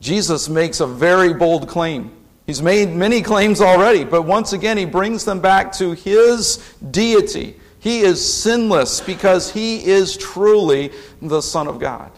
Jesus 0.00 0.48
makes 0.48 0.80
a 0.80 0.88
very 0.88 1.32
bold 1.32 1.68
claim. 1.68 2.17
He's 2.48 2.62
made 2.62 2.88
many 2.88 3.20
claims 3.20 3.60
already, 3.60 4.04
but 4.04 4.22
once 4.22 4.54
again, 4.54 4.78
he 4.78 4.86
brings 4.86 5.26
them 5.26 5.38
back 5.38 5.70
to 5.72 5.92
his 5.92 6.56
deity. 6.90 7.56
He 7.78 8.00
is 8.00 8.24
sinless 8.24 9.02
because 9.02 9.52
he 9.52 9.84
is 9.84 10.16
truly 10.16 10.90
the 11.20 11.42
Son 11.42 11.68
of 11.68 11.78
God. 11.78 12.10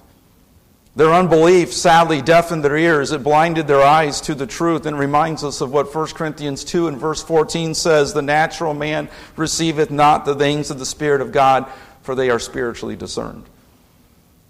Their 0.94 1.12
unbelief 1.12 1.72
sadly 1.72 2.22
deafened 2.22 2.64
their 2.64 2.76
ears. 2.76 3.10
It 3.10 3.24
blinded 3.24 3.66
their 3.66 3.82
eyes 3.82 4.20
to 4.20 4.36
the 4.36 4.46
truth 4.46 4.86
and 4.86 4.96
reminds 4.96 5.42
us 5.42 5.60
of 5.60 5.72
what 5.72 5.92
1 5.92 6.06
Corinthians 6.10 6.62
2 6.62 6.86
and 6.86 6.96
verse 6.96 7.24
14 7.24 7.74
says 7.74 8.12
The 8.12 8.22
natural 8.22 8.72
man 8.72 9.08
receiveth 9.34 9.90
not 9.90 10.24
the 10.24 10.36
things 10.36 10.70
of 10.70 10.78
the 10.78 10.86
Spirit 10.86 11.22
of 11.22 11.32
God, 11.32 11.66
for 12.02 12.14
they 12.14 12.30
are 12.30 12.38
spiritually 12.38 12.94
discerned. 12.94 13.46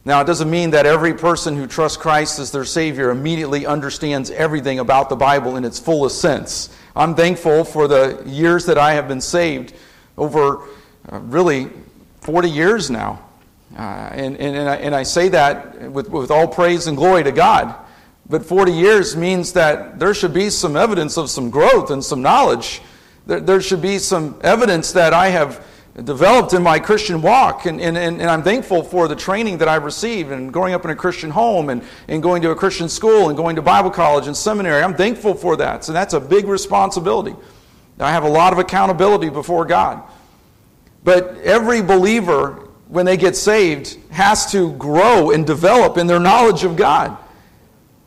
Now, 0.05 0.23
it 0.23 0.25
doesn't 0.25 0.51
mean 0.51 0.71
that 0.71 0.87
every 0.87 1.13
person 1.13 1.57
who 1.57 1.67
trusts 1.67 1.99
Christ 1.99 2.39
as 2.39 2.51
their 2.51 2.65
Savior 2.65 3.11
immediately 3.11 3.67
understands 3.67 4.31
everything 4.31 4.79
about 4.79 5.11
the 5.11 5.17
Bible 5.17 5.57
in 5.57 5.65
its 5.65 5.79
fullest 5.79 6.23
sense. 6.23 6.75
I'm 6.97 7.15
thankful 7.15 7.65
for 7.65 7.87
the 7.87 8.23
years 8.25 8.65
that 8.67 8.79
I 8.79 8.95
have 8.95 9.09
been 9.09 9.21
saved 9.21 9.75
over 10.17 10.63
uh, 11.13 11.19
really 11.21 11.69
40 12.23 12.49
years 12.49 12.91
now. 12.91 13.23
Uh, 13.77 13.83
and, 14.13 14.37
and, 14.39 14.57
and 14.57 14.69
I, 14.69 14.77
and, 14.77 14.95
I, 14.95 15.03
say 15.05 15.29
that 15.29 15.93
with, 15.93 16.09
with 16.09 16.31
all 16.31 16.49
praise 16.49 16.87
and 16.87 16.97
glory 16.97 17.23
to 17.23 17.31
God. 17.31 17.75
But 18.29 18.45
40 18.45 18.73
years 18.73 19.17
means 19.17 19.53
that 19.53 19.99
there 19.99 20.13
should 20.15 20.33
be 20.35 20.51
some 20.51 20.77
evidence 20.77 21.17
of 21.17 21.31
some 21.31 21.51
growth 21.51 21.91
and 21.91 22.05
some 22.05 22.21
knowledge. 22.21 22.81
There, 23.27 23.39
there 23.39 23.61
should 23.61 23.81
be 23.83 23.99
some 23.99 24.41
evidence 24.43 24.93
that 24.93 25.13
I 25.13 25.29
have 25.29 25.65
developed 26.05 26.55
in 26.55 26.63
my 26.63 26.79
Christian 26.79 27.23
walk. 27.23 27.67
And, 27.67 27.81
and, 27.81 27.97
and, 27.97 28.23
I'm 28.23 28.43
thankful 28.43 28.83
for 28.83 29.09
the 29.09 29.17
training 29.17 29.59
that 29.59 29.69
I've 29.69 29.85
received 29.85 30.31
and 30.31 30.53
growing 30.53 30.75
up 30.75 30.85
in 30.85 30.91
a 30.91 30.97
Christian 30.97 31.31
home 31.31 31.69
and, 31.69 31.83
and 32.09 32.23
going 32.23 32.43
to 32.43 32.51
a 32.51 32.55
Christian 32.55 32.89
school 32.89 33.29
and 33.29 33.37
going 33.37 33.57
to 33.57 33.63
Bible 33.63 33.91
college 33.91 34.27
and 34.27 34.37
seminary. 34.37 34.83
I'm 34.83 34.95
thankful 34.95 35.35
for 35.35 35.57
that. 35.57 35.85
So 35.85 35.93
that's 35.93 36.15
a 36.15 36.21
big 36.21 36.47
responsibility. 36.47 37.35
I 37.99 38.13
have 38.13 38.25
a 38.25 38.29
lot 38.29 38.53
of 38.53 38.59
accountability 38.59 39.29
before 39.29 39.65
God. 39.65 40.03
But 41.05 41.39
every 41.39 41.83
believer 41.83 42.71
when 42.91 43.07
they 43.07 43.17
get 43.17 43.37
saved, 43.37 43.97
has 44.11 44.51
to 44.51 44.73
grow 44.73 45.31
and 45.31 45.47
develop 45.47 45.97
in 45.97 46.09
their 46.09 46.19
knowledge 46.19 46.65
of 46.65 46.77
God. 46.77 47.17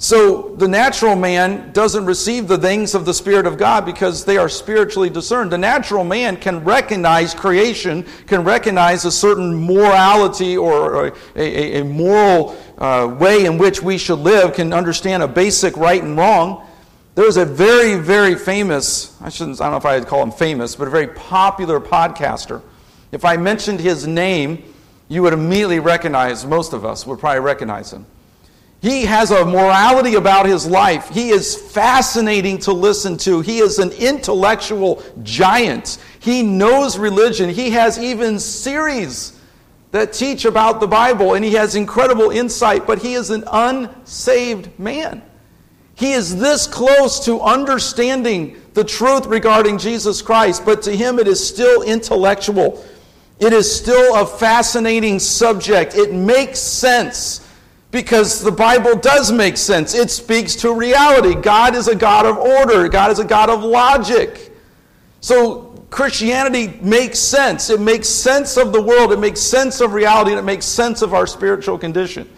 So 0.04 0.54
the 0.58 0.68
natural 0.68 1.16
man 1.16 1.72
doesn't 1.72 2.06
receive 2.06 2.50
the 2.50 2.58
things 2.58 2.94
of 2.94 3.06
the 3.06 3.14
Spirit 3.14 3.48
of 3.48 3.58
God 3.58 3.86
because 3.86 4.26
they 4.26 4.36
are 4.36 4.50
spiritually 4.50 5.10
discerned. 5.10 5.50
The 5.50 5.58
natural 5.58 6.04
man 6.04 6.36
can 6.36 6.62
recognize 6.66 7.34
creation, 7.34 8.06
can 8.28 8.44
recognize 8.44 9.06
a 9.06 9.12
certain 9.14 9.66
morality 9.66 10.58
or 10.58 11.08
a, 11.38 11.80
a, 11.80 11.84
moral 11.86 12.54
uh, 12.80 13.16
way 13.18 13.46
in 13.46 13.58
which 13.58 13.82
we 13.82 13.98
should 13.98 14.20
live, 14.20 14.56
can 14.56 14.74
understand 14.74 15.24
a 15.24 15.28
basic 15.28 15.78
right 15.78 16.04
and 16.04 16.18
wrong. 16.18 16.68
There's 17.16 17.38
a 17.38 17.46
very, 17.46 17.98
very 17.98 18.36
famous, 18.36 19.16
I 19.22 19.30
shouldn't, 19.30 19.62
I 19.62 19.70
don't 19.70 19.72
know 19.72 19.78
if 19.78 19.86
I'd 19.86 20.06
call 20.06 20.22
him 20.22 20.34
famous, 20.34 20.76
but 20.76 20.90
a 20.90 20.92
very 20.92 21.08
popular 21.08 21.80
podcaster. 21.80 22.62
If 23.14 23.24
I 23.24 23.38
mentioned 23.38 23.80
his 23.80 24.06
name, 24.06 24.66
you 25.08 25.22
would 25.22 25.32
immediately 25.32 25.80
recognize, 25.80 26.46
most 26.46 26.74
of 26.74 26.84
us 26.84 27.08
would 27.08 27.20
probably 27.20 27.40
recognize 27.40 27.94
him. 27.94 28.06
He 28.84 29.06
has 29.06 29.32
a 29.32 29.46
morality 29.46 30.16
about 30.16 30.46
his 30.46 30.68
life. 30.68 31.08
He 31.08 31.30
is 31.30 31.56
fascinating 31.56 32.58
to 32.60 32.74
listen 32.74 33.16
to. 33.20 33.40
He 33.40 33.60
is 33.60 33.80
an 33.80 33.92
intellectual 33.92 35.02
giant. 35.24 36.00
He 36.20 36.44
knows 36.44 36.98
religion. 36.98 37.50
He 37.50 37.70
has 37.70 37.98
even 37.98 38.40
series 38.40 39.40
that 39.92 40.12
teach 40.12 40.44
about 40.44 40.82
the 40.82 40.88
Bible, 40.88 41.36
and 41.36 41.46
he 41.46 41.54
has 41.54 41.76
incredible 41.76 42.30
insight, 42.30 42.86
but 42.86 43.02
he 43.02 43.14
is 43.14 43.30
an 43.30 43.46
unsaved 43.50 44.78
man. 44.78 45.22
He 45.96 46.12
is 46.12 46.36
this 46.36 46.68
close 46.68 47.24
to 47.24 47.40
understanding 47.40 48.62
the 48.74 48.84
truth 48.84 49.28
regarding 49.28 49.78
Jesus 49.78 50.22
Christ, 50.22 50.66
but 50.66 50.82
to 50.82 50.94
him 50.94 51.20
it 51.20 51.28
is 51.30 51.48
still 51.48 51.84
intellectual. 51.84 52.84
It 53.40 53.54
is 53.54 53.74
still 53.74 54.18
a 54.18 54.28
fascinating 54.28 55.20
subject. 55.20 55.96
It 55.96 56.12
makes 56.12 56.60
sense 56.60 57.43
because 57.94 58.42
the 58.42 58.52
Bible 58.52 58.98
does 58.98 59.32
make 59.32 59.56
sense. 59.56 59.94
It 59.94 60.12
speaks 60.12 60.56
to 60.58 60.74
reality. 60.74 61.34
God 61.36 61.76
is 61.76 61.88
a 61.88 61.96
God 61.96 62.26
of 62.26 62.38
order, 62.38 62.90
God 62.90 63.12
is 63.12 63.20
a 63.20 63.24
God 63.24 63.50
of 63.50 63.64
logic. 63.64 64.52
So 65.22 65.86
Christianity 65.90 66.78
makes 66.82 67.20
sense. 67.20 67.70
It 67.70 67.80
makes 67.80 68.10
sense 68.10 68.58
of 68.58 68.74
the 68.74 68.82
world, 68.82 69.14
it 69.14 69.20
makes 69.20 69.40
sense 69.40 69.80
of 69.80 69.94
reality, 69.94 70.32
and 70.32 70.40
it 70.40 70.44
makes 70.44 70.66
sense 70.66 71.02
of 71.02 71.14
our 71.14 71.26
spiritual 71.26 71.78
condition. 71.78 72.30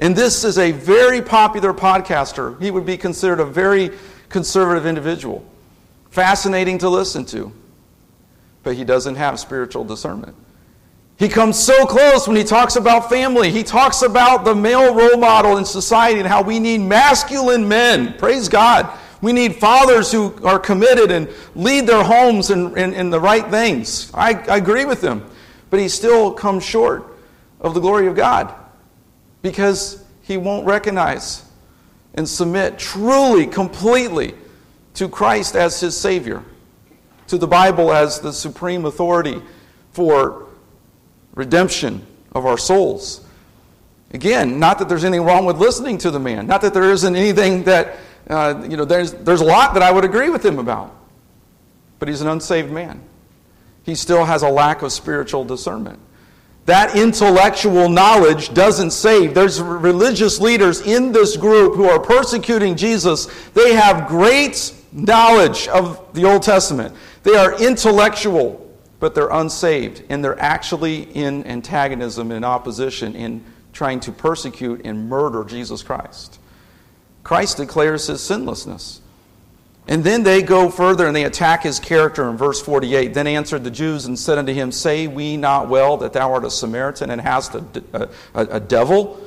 And 0.00 0.16
this 0.16 0.42
is 0.42 0.58
a 0.58 0.72
very 0.72 1.22
popular 1.22 1.72
podcaster. 1.72 2.60
He 2.60 2.72
would 2.72 2.86
be 2.86 2.96
considered 2.96 3.38
a 3.38 3.44
very 3.44 3.92
conservative 4.30 4.86
individual. 4.86 5.44
Fascinating 6.10 6.78
to 6.78 6.88
listen 6.88 7.24
to 7.26 7.52
but 8.62 8.76
he 8.76 8.84
doesn't 8.84 9.16
have 9.16 9.40
spiritual 9.40 9.84
discernment. 9.84 10.36
He 11.20 11.28
comes 11.28 11.62
so 11.62 11.84
close 11.84 12.26
when 12.26 12.34
he 12.34 12.44
talks 12.44 12.76
about 12.76 13.10
family. 13.10 13.50
He 13.50 13.62
talks 13.62 14.00
about 14.00 14.46
the 14.46 14.54
male 14.54 14.94
role 14.94 15.18
model 15.18 15.58
in 15.58 15.66
society 15.66 16.18
and 16.18 16.26
how 16.26 16.40
we 16.40 16.58
need 16.58 16.78
masculine 16.78 17.68
men. 17.68 18.14
Praise 18.14 18.48
God. 18.48 18.90
We 19.20 19.34
need 19.34 19.56
fathers 19.56 20.10
who 20.10 20.34
are 20.42 20.58
committed 20.58 21.10
and 21.10 21.28
lead 21.54 21.86
their 21.86 22.02
homes 22.02 22.48
in, 22.48 22.74
in, 22.78 22.94
in 22.94 23.10
the 23.10 23.20
right 23.20 23.46
things. 23.50 24.10
I, 24.14 24.32
I 24.32 24.56
agree 24.56 24.86
with 24.86 25.02
him. 25.04 25.22
But 25.68 25.80
he 25.80 25.88
still 25.90 26.32
comes 26.32 26.64
short 26.64 27.04
of 27.60 27.74
the 27.74 27.80
glory 27.80 28.06
of 28.06 28.16
God 28.16 28.54
because 29.42 30.02
he 30.22 30.38
won't 30.38 30.64
recognize 30.64 31.44
and 32.14 32.26
submit 32.26 32.78
truly, 32.78 33.46
completely 33.46 34.32
to 34.94 35.06
Christ 35.06 35.54
as 35.54 35.80
his 35.80 35.94
Savior 35.94 36.42
to 37.26 37.36
the 37.36 37.46
Bible 37.46 37.92
as 37.92 38.20
the 38.20 38.32
supreme 38.32 38.86
authority 38.86 39.42
for 39.92 40.46
redemption 41.34 42.06
of 42.32 42.46
our 42.46 42.58
souls. 42.58 43.24
Again, 44.12 44.58
not 44.58 44.78
that 44.78 44.88
there's 44.88 45.04
anything 45.04 45.24
wrong 45.24 45.44
with 45.44 45.58
listening 45.58 45.98
to 45.98 46.10
the 46.10 46.18
man, 46.18 46.46
not 46.46 46.62
that 46.62 46.74
there 46.74 46.90
isn't 46.90 47.14
anything 47.14 47.64
that, 47.64 47.96
uh, 48.28 48.64
you 48.68 48.76
know, 48.76 48.84
there's, 48.84 49.12
there's 49.12 49.40
a 49.40 49.44
lot 49.44 49.74
that 49.74 49.82
I 49.82 49.92
would 49.92 50.04
agree 50.04 50.30
with 50.30 50.44
him 50.44 50.58
about. 50.58 50.96
But 51.98 52.08
he's 52.08 52.20
an 52.20 52.28
unsaved 52.28 52.72
man. 52.72 53.02
He 53.84 53.94
still 53.94 54.24
has 54.24 54.42
a 54.42 54.48
lack 54.48 54.82
of 54.82 54.92
spiritual 54.92 55.44
discernment. 55.44 56.00
That 56.66 56.96
intellectual 56.96 57.88
knowledge 57.88 58.52
doesn't 58.54 58.92
save. 58.92 59.34
There's 59.34 59.60
religious 59.60 60.40
leaders 60.40 60.80
in 60.82 61.12
this 61.12 61.36
group 61.36 61.74
who 61.74 61.84
are 61.84 61.98
persecuting 61.98 62.76
Jesus. 62.76 63.26
They 63.54 63.74
have 63.74 64.08
great 64.08 64.74
knowledge 64.92 65.68
of 65.68 66.12
the 66.14 66.24
Old 66.24 66.42
Testament. 66.42 66.94
They 67.22 67.34
are 67.36 67.60
intellectual, 67.60 68.69
but 69.00 69.14
they're 69.14 69.30
unsaved. 69.30 70.04
And 70.08 70.22
they're 70.22 70.40
actually 70.40 71.02
in 71.02 71.44
antagonism 71.46 72.30
and 72.30 72.44
opposition 72.44 73.16
in 73.16 73.42
trying 73.72 74.00
to 74.00 74.12
persecute 74.12 74.82
and 74.84 75.08
murder 75.08 75.42
Jesus 75.44 75.82
Christ. 75.82 76.38
Christ 77.24 77.56
declares 77.56 78.06
his 78.06 78.20
sinlessness. 78.20 79.00
And 79.88 80.04
then 80.04 80.22
they 80.22 80.42
go 80.42 80.70
further 80.70 81.06
and 81.06 81.16
they 81.16 81.24
attack 81.24 81.62
his 81.62 81.80
character 81.80 82.28
in 82.28 82.36
verse 82.36 82.60
48. 82.60 83.14
Then 83.14 83.26
answered 83.26 83.64
the 83.64 83.70
Jews 83.70 84.06
and 84.06 84.18
said 84.18 84.38
unto 84.38 84.52
him, 84.52 84.70
Say 84.70 85.06
we 85.06 85.36
not 85.36 85.68
well 85.68 85.96
that 85.98 86.12
thou 86.12 86.32
art 86.32 86.44
a 86.44 86.50
Samaritan 86.50 87.10
and 87.10 87.20
hast 87.20 87.54
a, 87.54 87.64
a, 87.92 88.08
a 88.34 88.60
devil? 88.60 89.20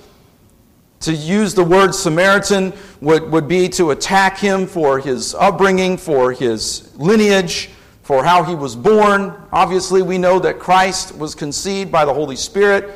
To 1.01 1.13
use 1.13 1.53
the 1.53 1.65
word 1.65 1.93
Samaritan 1.93 2.71
would, 3.01 3.29
would 3.31 3.47
be 3.47 3.67
to 3.69 3.91
attack 3.91 4.37
him 4.37 4.67
for 4.67 4.99
his 4.99 5.35
upbringing, 5.35 5.97
for 5.97 6.31
his 6.31 6.95
lineage, 6.97 7.69
for 8.03 8.23
how 8.23 8.43
he 8.43 8.53
was 8.53 8.75
born. 8.75 9.33
Obviously, 9.51 10.01
we 10.01 10.17
know 10.17 10.37
that 10.39 10.59
Christ 10.59 11.15
was 11.15 11.33
conceived 11.33 11.91
by 11.91 12.05
the 12.05 12.13
Holy 12.13 12.35
Spirit, 12.35 12.91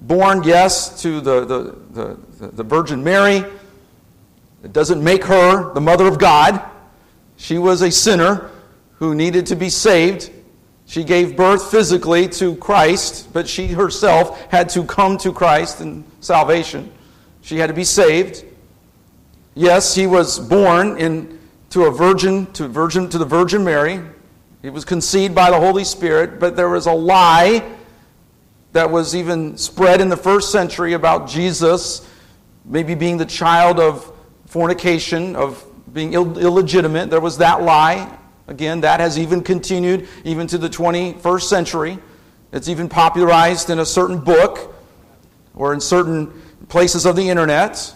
born, 0.00 0.42
yes, 0.42 1.00
to 1.02 1.20
the, 1.20 1.44
the, 1.44 2.16
the, 2.38 2.46
the 2.48 2.64
Virgin 2.64 3.04
Mary. 3.04 3.44
It 4.64 4.72
doesn't 4.72 5.02
make 5.02 5.24
her 5.24 5.72
the 5.74 5.80
mother 5.80 6.06
of 6.06 6.18
God. 6.18 6.62
She 7.36 7.58
was 7.58 7.82
a 7.82 7.90
sinner 7.90 8.50
who 8.94 9.14
needed 9.14 9.46
to 9.46 9.56
be 9.56 9.68
saved. 9.68 10.30
She 10.86 11.04
gave 11.04 11.36
birth 11.36 11.70
physically 11.70 12.28
to 12.28 12.56
Christ, 12.56 13.32
but 13.32 13.48
she 13.48 13.68
herself 13.68 14.40
had 14.50 14.68
to 14.70 14.84
come 14.84 15.18
to 15.18 15.32
Christ 15.32 15.80
in 15.80 16.04
salvation. 16.20 16.90
She 17.42 17.58
had 17.58 17.66
to 17.66 17.74
be 17.74 17.84
saved. 17.84 18.44
Yes, 19.54 19.94
he 19.94 20.06
was 20.06 20.38
born 20.38 20.96
in, 20.96 21.38
to 21.70 21.84
a 21.84 21.90
virgin, 21.90 22.50
to, 22.52 22.68
virgin, 22.68 23.08
to 23.10 23.18
the 23.18 23.24
Virgin 23.26 23.64
Mary. 23.64 24.00
He 24.62 24.70
was 24.70 24.84
conceived 24.84 25.34
by 25.34 25.50
the 25.50 25.58
Holy 25.58 25.84
Spirit, 25.84 26.38
but 26.38 26.56
there 26.56 26.68
was 26.68 26.86
a 26.86 26.92
lie 26.92 27.68
that 28.72 28.90
was 28.90 29.14
even 29.14 29.58
spread 29.58 30.00
in 30.00 30.08
the 30.08 30.16
first 30.16 30.50
century 30.52 30.92
about 30.92 31.28
Jesus 31.28 32.08
maybe 32.64 32.94
being 32.94 33.16
the 33.16 33.26
child 33.26 33.80
of 33.80 34.12
fornication, 34.46 35.34
of 35.36 35.64
being 35.92 36.14
Ill- 36.14 36.38
illegitimate. 36.38 37.10
There 37.10 37.20
was 37.20 37.38
that 37.38 37.62
lie. 37.62 38.18
Again, 38.48 38.80
that 38.82 39.00
has 39.00 39.18
even 39.18 39.42
continued 39.42 40.08
even 40.24 40.46
to 40.48 40.58
the 40.58 40.68
21st 40.68 41.42
century. 41.42 41.98
It's 42.52 42.68
even 42.68 42.88
popularized 42.88 43.70
in 43.70 43.78
a 43.78 43.86
certain 43.86 44.18
book 44.18 44.74
or 45.54 45.74
in 45.74 45.80
certain 45.80 46.30
places 46.68 47.06
of 47.06 47.16
the 47.16 47.28
internet. 47.28 47.94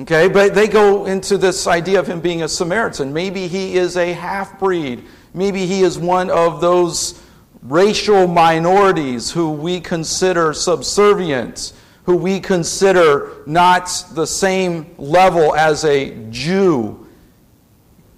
Okay, 0.00 0.28
but 0.28 0.54
they 0.54 0.66
go 0.66 1.06
into 1.06 1.38
this 1.38 1.66
idea 1.66 2.00
of 2.00 2.06
him 2.06 2.20
being 2.20 2.42
a 2.42 2.48
Samaritan. 2.48 3.12
Maybe 3.12 3.46
he 3.46 3.76
is 3.76 3.96
a 3.96 4.12
half 4.12 4.58
breed. 4.58 5.04
Maybe 5.34 5.66
he 5.66 5.82
is 5.82 5.98
one 5.98 6.30
of 6.30 6.60
those 6.62 7.20
racial 7.62 8.26
minorities 8.26 9.30
who 9.30 9.50
we 9.50 9.80
consider 9.80 10.54
subservient 10.54 11.72
who 12.04 12.16
we 12.16 12.38
consider 12.38 13.42
not 13.46 13.90
the 14.12 14.26
same 14.26 14.94
level 14.98 15.54
as 15.54 15.84
a 15.84 16.14
Jew. 16.30 17.06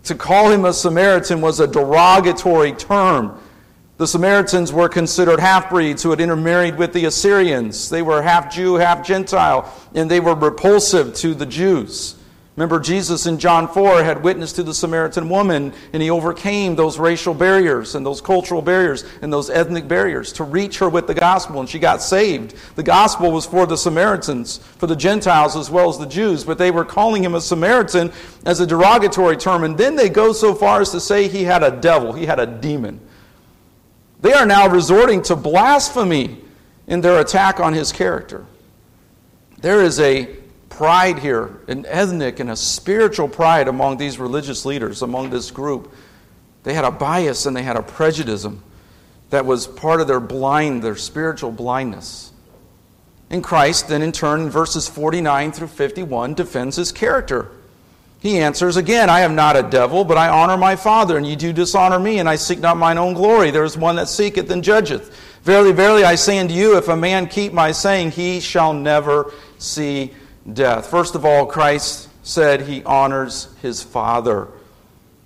To 0.04 0.14
call 0.14 0.50
him 0.50 0.64
a 0.64 0.72
Samaritan 0.72 1.40
was 1.40 1.60
a 1.60 1.66
derogatory 1.66 2.72
term. 2.72 3.40
The 3.96 4.06
Samaritans 4.06 4.72
were 4.72 4.88
considered 4.88 5.40
half 5.40 5.70
breeds 5.70 6.02
who 6.02 6.10
had 6.10 6.20
intermarried 6.20 6.76
with 6.76 6.92
the 6.92 7.06
Assyrians. 7.06 7.88
They 7.88 8.02
were 8.02 8.22
half 8.22 8.52
Jew, 8.52 8.74
half 8.74 9.06
Gentile, 9.06 9.72
and 9.94 10.10
they 10.10 10.20
were 10.20 10.34
repulsive 10.34 11.14
to 11.14 11.34
the 11.34 11.46
Jews. 11.46 12.16
Remember, 12.56 12.80
Jesus 12.80 13.26
in 13.26 13.38
John 13.38 13.68
4 13.68 14.02
had 14.02 14.22
witnessed 14.22 14.56
to 14.56 14.62
the 14.62 14.72
Samaritan 14.72 15.28
woman, 15.28 15.74
and 15.92 16.02
he 16.02 16.08
overcame 16.08 16.74
those 16.74 16.98
racial 16.98 17.34
barriers 17.34 17.94
and 17.94 18.04
those 18.04 18.22
cultural 18.22 18.62
barriers 18.62 19.04
and 19.20 19.30
those 19.30 19.50
ethnic 19.50 19.86
barriers 19.86 20.32
to 20.34 20.44
reach 20.44 20.78
her 20.78 20.88
with 20.88 21.06
the 21.06 21.12
gospel, 21.12 21.60
and 21.60 21.68
she 21.68 21.78
got 21.78 22.00
saved. 22.00 22.54
The 22.74 22.82
gospel 22.82 23.30
was 23.30 23.44
for 23.44 23.66
the 23.66 23.76
Samaritans, 23.76 24.56
for 24.78 24.86
the 24.86 24.96
Gentiles 24.96 25.54
as 25.54 25.70
well 25.70 25.90
as 25.90 25.98
the 25.98 26.06
Jews, 26.06 26.44
but 26.44 26.56
they 26.56 26.70
were 26.70 26.86
calling 26.86 27.22
him 27.22 27.34
a 27.34 27.42
Samaritan 27.42 28.10
as 28.46 28.58
a 28.60 28.66
derogatory 28.66 29.36
term, 29.36 29.62
and 29.62 29.76
then 29.76 29.94
they 29.94 30.08
go 30.08 30.32
so 30.32 30.54
far 30.54 30.80
as 30.80 30.90
to 30.92 31.00
say 31.00 31.28
he 31.28 31.44
had 31.44 31.62
a 31.62 31.70
devil, 31.70 32.14
he 32.14 32.24
had 32.24 32.40
a 32.40 32.46
demon. 32.46 33.00
They 34.22 34.32
are 34.32 34.46
now 34.46 34.66
resorting 34.66 35.20
to 35.24 35.36
blasphemy 35.36 36.38
in 36.86 37.02
their 37.02 37.20
attack 37.20 37.60
on 37.60 37.74
his 37.74 37.92
character. 37.92 38.46
There 39.58 39.82
is 39.82 40.00
a 40.00 40.35
pride 40.76 41.18
here, 41.18 41.58
an 41.68 41.86
ethnic 41.86 42.38
and 42.38 42.50
a 42.50 42.56
spiritual 42.56 43.28
pride 43.28 43.66
among 43.66 43.96
these 43.96 44.18
religious 44.18 44.66
leaders, 44.66 45.00
among 45.00 45.30
this 45.30 45.50
group. 45.50 45.90
They 46.64 46.74
had 46.74 46.84
a 46.84 46.90
bias 46.90 47.46
and 47.46 47.56
they 47.56 47.62
had 47.62 47.76
a 47.76 47.82
prejudice 47.82 48.46
that 49.30 49.46
was 49.46 49.66
part 49.66 50.02
of 50.02 50.06
their 50.06 50.20
blind, 50.20 50.82
their 50.82 50.96
spiritual 50.96 51.50
blindness. 51.50 52.30
And 53.30 53.42
Christ, 53.42 53.88
then 53.88 54.02
in 54.02 54.12
turn, 54.12 54.50
verses 54.50 54.86
49 54.86 55.52
through 55.52 55.68
51, 55.68 56.34
defends 56.34 56.76
his 56.76 56.92
character. 56.92 57.50
He 58.20 58.38
answers 58.38 58.76
again, 58.76 59.08
I 59.08 59.20
am 59.20 59.34
not 59.34 59.56
a 59.56 59.62
devil, 59.62 60.04
but 60.04 60.18
I 60.18 60.28
honor 60.28 60.58
my 60.58 60.76
Father, 60.76 61.16
and 61.16 61.26
ye 61.26 61.36
do 61.36 61.54
dishonor 61.54 61.98
me, 61.98 62.18
and 62.18 62.28
I 62.28 62.36
seek 62.36 62.58
not 62.58 62.76
mine 62.76 62.98
own 62.98 63.14
glory. 63.14 63.50
There 63.50 63.64
is 63.64 63.78
one 63.78 63.96
that 63.96 64.08
seeketh 64.08 64.50
and 64.50 64.62
judgeth. 64.62 65.16
Verily, 65.42 65.72
verily, 65.72 66.04
I 66.04 66.16
say 66.16 66.38
unto 66.38 66.52
you, 66.52 66.76
if 66.76 66.88
a 66.88 66.96
man 66.96 67.28
keep 67.28 67.52
my 67.52 67.72
saying, 67.72 68.10
he 68.10 68.40
shall 68.40 68.74
never 68.74 69.32
see 69.58 70.12
death. 70.52 70.86
First 70.86 71.14
of 71.14 71.24
all, 71.24 71.46
Christ 71.46 72.08
said 72.22 72.62
he 72.62 72.82
honors 72.84 73.48
his 73.62 73.82
Father. 73.82 74.48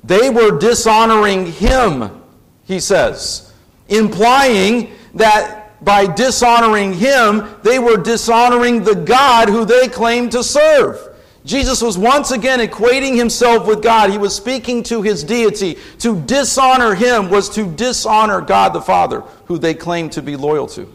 They 0.04 0.30
were 0.30 0.58
dishonoring 0.58 1.46
him, 1.46 2.22
he 2.64 2.80
says, 2.80 3.52
implying 3.88 4.92
that 5.14 5.84
by 5.84 6.06
dishonoring 6.06 6.92
him, 6.92 7.56
they 7.62 7.78
were 7.78 7.96
dishonoring 7.96 8.82
the 8.82 8.94
God 8.94 9.48
who 9.48 9.64
they 9.64 9.88
claimed 9.88 10.32
to 10.32 10.44
serve. 10.44 11.06
Jesus 11.44 11.80
was 11.80 11.96
once 11.96 12.32
again 12.32 12.60
equating 12.60 13.16
himself 13.16 13.66
with 13.66 13.82
God. 13.82 14.10
He 14.10 14.18
was 14.18 14.36
speaking 14.36 14.82
to 14.84 15.00
his 15.00 15.24
deity. 15.24 15.78
To 16.00 16.20
dishonor 16.20 16.94
him 16.94 17.30
was 17.30 17.48
to 17.50 17.64
dishonor 17.64 18.42
God 18.42 18.74
the 18.74 18.82
Father, 18.82 19.22
who 19.46 19.56
they 19.56 19.72
claimed 19.72 20.12
to 20.12 20.22
be 20.22 20.36
loyal 20.36 20.66
to. 20.68 20.94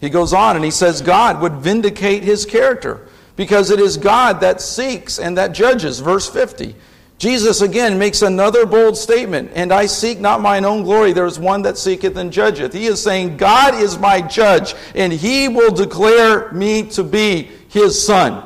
He 0.00 0.10
goes 0.10 0.32
on 0.32 0.54
and 0.54 0.64
he 0.64 0.70
says 0.70 1.00
God 1.00 1.40
would 1.40 1.54
vindicate 1.54 2.22
his 2.22 2.46
character 2.46 3.08
because 3.36 3.70
it 3.70 3.80
is 3.80 3.96
God 3.96 4.40
that 4.40 4.60
seeks 4.60 5.18
and 5.18 5.36
that 5.38 5.52
judges. 5.52 6.00
Verse 6.00 6.28
50. 6.28 6.74
Jesus 7.22 7.60
again 7.60 8.00
makes 8.00 8.22
another 8.22 8.66
bold 8.66 8.98
statement, 8.98 9.52
and 9.54 9.72
I 9.72 9.86
seek 9.86 10.18
not 10.18 10.40
mine 10.40 10.64
own 10.64 10.82
glory, 10.82 11.12
there 11.12 11.24
is 11.24 11.38
one 11.38 11.62
that 11.62 11.78
seeketh 11.78 12.16
and 12.16 12.32
judgeth. 12.32 12.72
He 12.72 12.86
is 12.86 13.00
saying, 13.00 13.36
God 13.36 13.76
is 13.76 13.96
my 13.96 14.20
judge, 14.20 14.74
and 14.96 15.12
he 15.12 15.46
will 15.46 15.70
declare 15.70 16.50
me 16.50 16.82
to 16.90 17.04
be 17.04 17.48
his 17.68 18.04
son, 18.04 18.44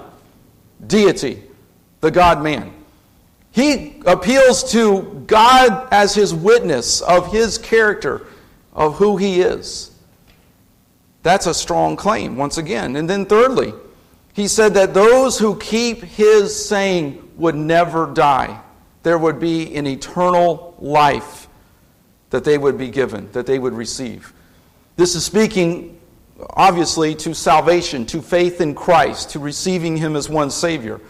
deity, 0.86 1.42
the 2.02 2.10
God 2.10 2.42
man. 2.42 2.70
He 3.50 4.02
appeals 4.04 4.70
to 4.72 5.24
God 5.26 5.88
as 5.90 6.14
his 6.14 6.34
witness 6.34 7.00
of 7.00 7.32
his 7.32 7.56
character, 7.56 8.26
of 8.74 8.96
who 8.96 9.16
he 9.16 9.40
is. 9.40 9.90
That's 11.22 11.46
a 11.46 11.54
strong 11.54 11.96
claim, 11.96 12.36
once 12.36 12.58
again. 12.58 12.96
And 12.96 13.08
then, 13.08 13.24
thirdly, 13.24 13.72
he 14.36 14.48
said 14.48 14.74
that 14.74 14.92
those 14.92 15.38
who 15.38 15.56
keep 15.56 16.02
his 16.02 16.54
saying 16.54 17.26
would 17.36 17.54
never 17.54 18.12
die. 18.12 18.60
There 19.02 19.16
would 19.16 19.40
be 19.40 19.74
an 19.74 19.86
eternal 19.86 20.76
life 20.78 21.48
that 22.28 22.44
they 22.44 22.58
would 22.58 22.76
be 22.76 22.90
given, 22.90 23.32
that 23.32 23.46
they 23.46 23.58
would 23.58 23.72
receive. 23.72 24.34
This 24.96 25.14
is 25.14 25.24
speaking, 25.24 25.98
obviously, 26.50 27.14
to 27.14 27.34
salvation, 27.34 28.04
to 28.06 28.20
faith 28.20 28.60
in 28.60 28.74
Christ, 28.74 29.30
to 29.30 29.38
receiving 29.38 29.96
him 29.96 30.14
as 30.16 30.28
one 30.28 30.50
Savior. 30.50 31.00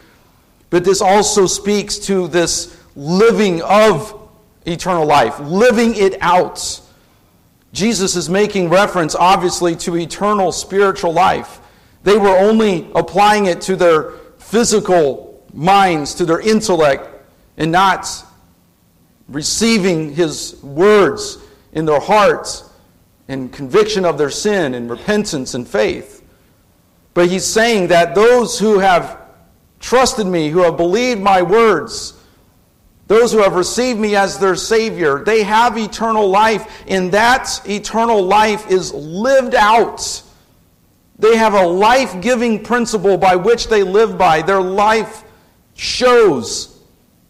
But 0.71 0.85
this 0.85 1.01
also 1.01 1.47
speaks 1.47 1.99
to 1.99 2.29
this 2.29 2.81
living 2.95 3.61
of 3.63 4.31
eternal 4.67 5.05
life, 5.05 5.41
living 5.41 5.97
it 5.97 6.17
out. 6.21 6.81
Jesus 7.73 8.15
is 8.15 8.31
making 8.31 8.69
reference, 8.69 9.17
obviously, 9.17 9.75
to 9.77 9.97
eternal 9.97 10.53
spiritual 10.53 11.13
life. 11.13 11.61
They 12.07 12.17
were 12.17 12.39
only 12.39 12.89
applying 12.95 13.47
it 13.47 13.63
to 13.63 13.75
their 13.75 14.13
physical 14.39 15.45
minds, 15.53 16.15
to 16.15 16.25
their 16.25 16.39
intellect, 16.39 17.05
and 17.57 17.73
not 17.73 18.07
receiving 19.27 20.15
His 20.15 20.63
words 20.63 21.39
in 21.73 21.85
their 21.85 21.99
hearts 21.99 22.71
in 23.27 23.49
conviction 23.49 24.05
of 24.05 24.19
their 24.19 24.31
sin 24.31 24.75
and 24.75 24.89
repentance 24.89 25.55
and 25.55 25.67
faith. 25.67 26.23
But 27.13 27.29
he's 27.29 27.45
saying 27.45 27.89
that 27.89 28.15
those 28.15 28.57
who 28.57 28.79
have 28.79 29.21
trusted 29.81 30.29
me, 30.29 30.49
who 30.49 30.61
have 30.61 30.77
believed 30.77 31.21
my 31.21 31.43
words, 31.43 32.15
those 33.09 33.33
who 33.33 33.39
have 33.39 33.57
received 33.57 33.99
me 33.99 34.15
as 34.15 34.39
their 34.39 34.55
Savior, 34.55 35.25
they 35.25 35.43
have 35.43 35.77
eternal 35.77 36.29
life, 36.29 36.85
and 36.87 37.11
that 37.11 37.61
eternal 37.69 38.23
life 38.23 38.71
is 38.71 38.95
lived 38.95 39.57
out. 39.57 40.23
They 41.19 41.37
have 41.37 41.55
a 41.55 41.67
life 41.67 42.21
giving 42.21 42.63
principle 42.63 43.17
by 43.17 43.37
which 43.37 43.69
they 43.69 43.83
live 43.83 44.19
by. 44.19 44.43
Their 44.43 44.61
life 44.61 45.25
shows 45.75 46.79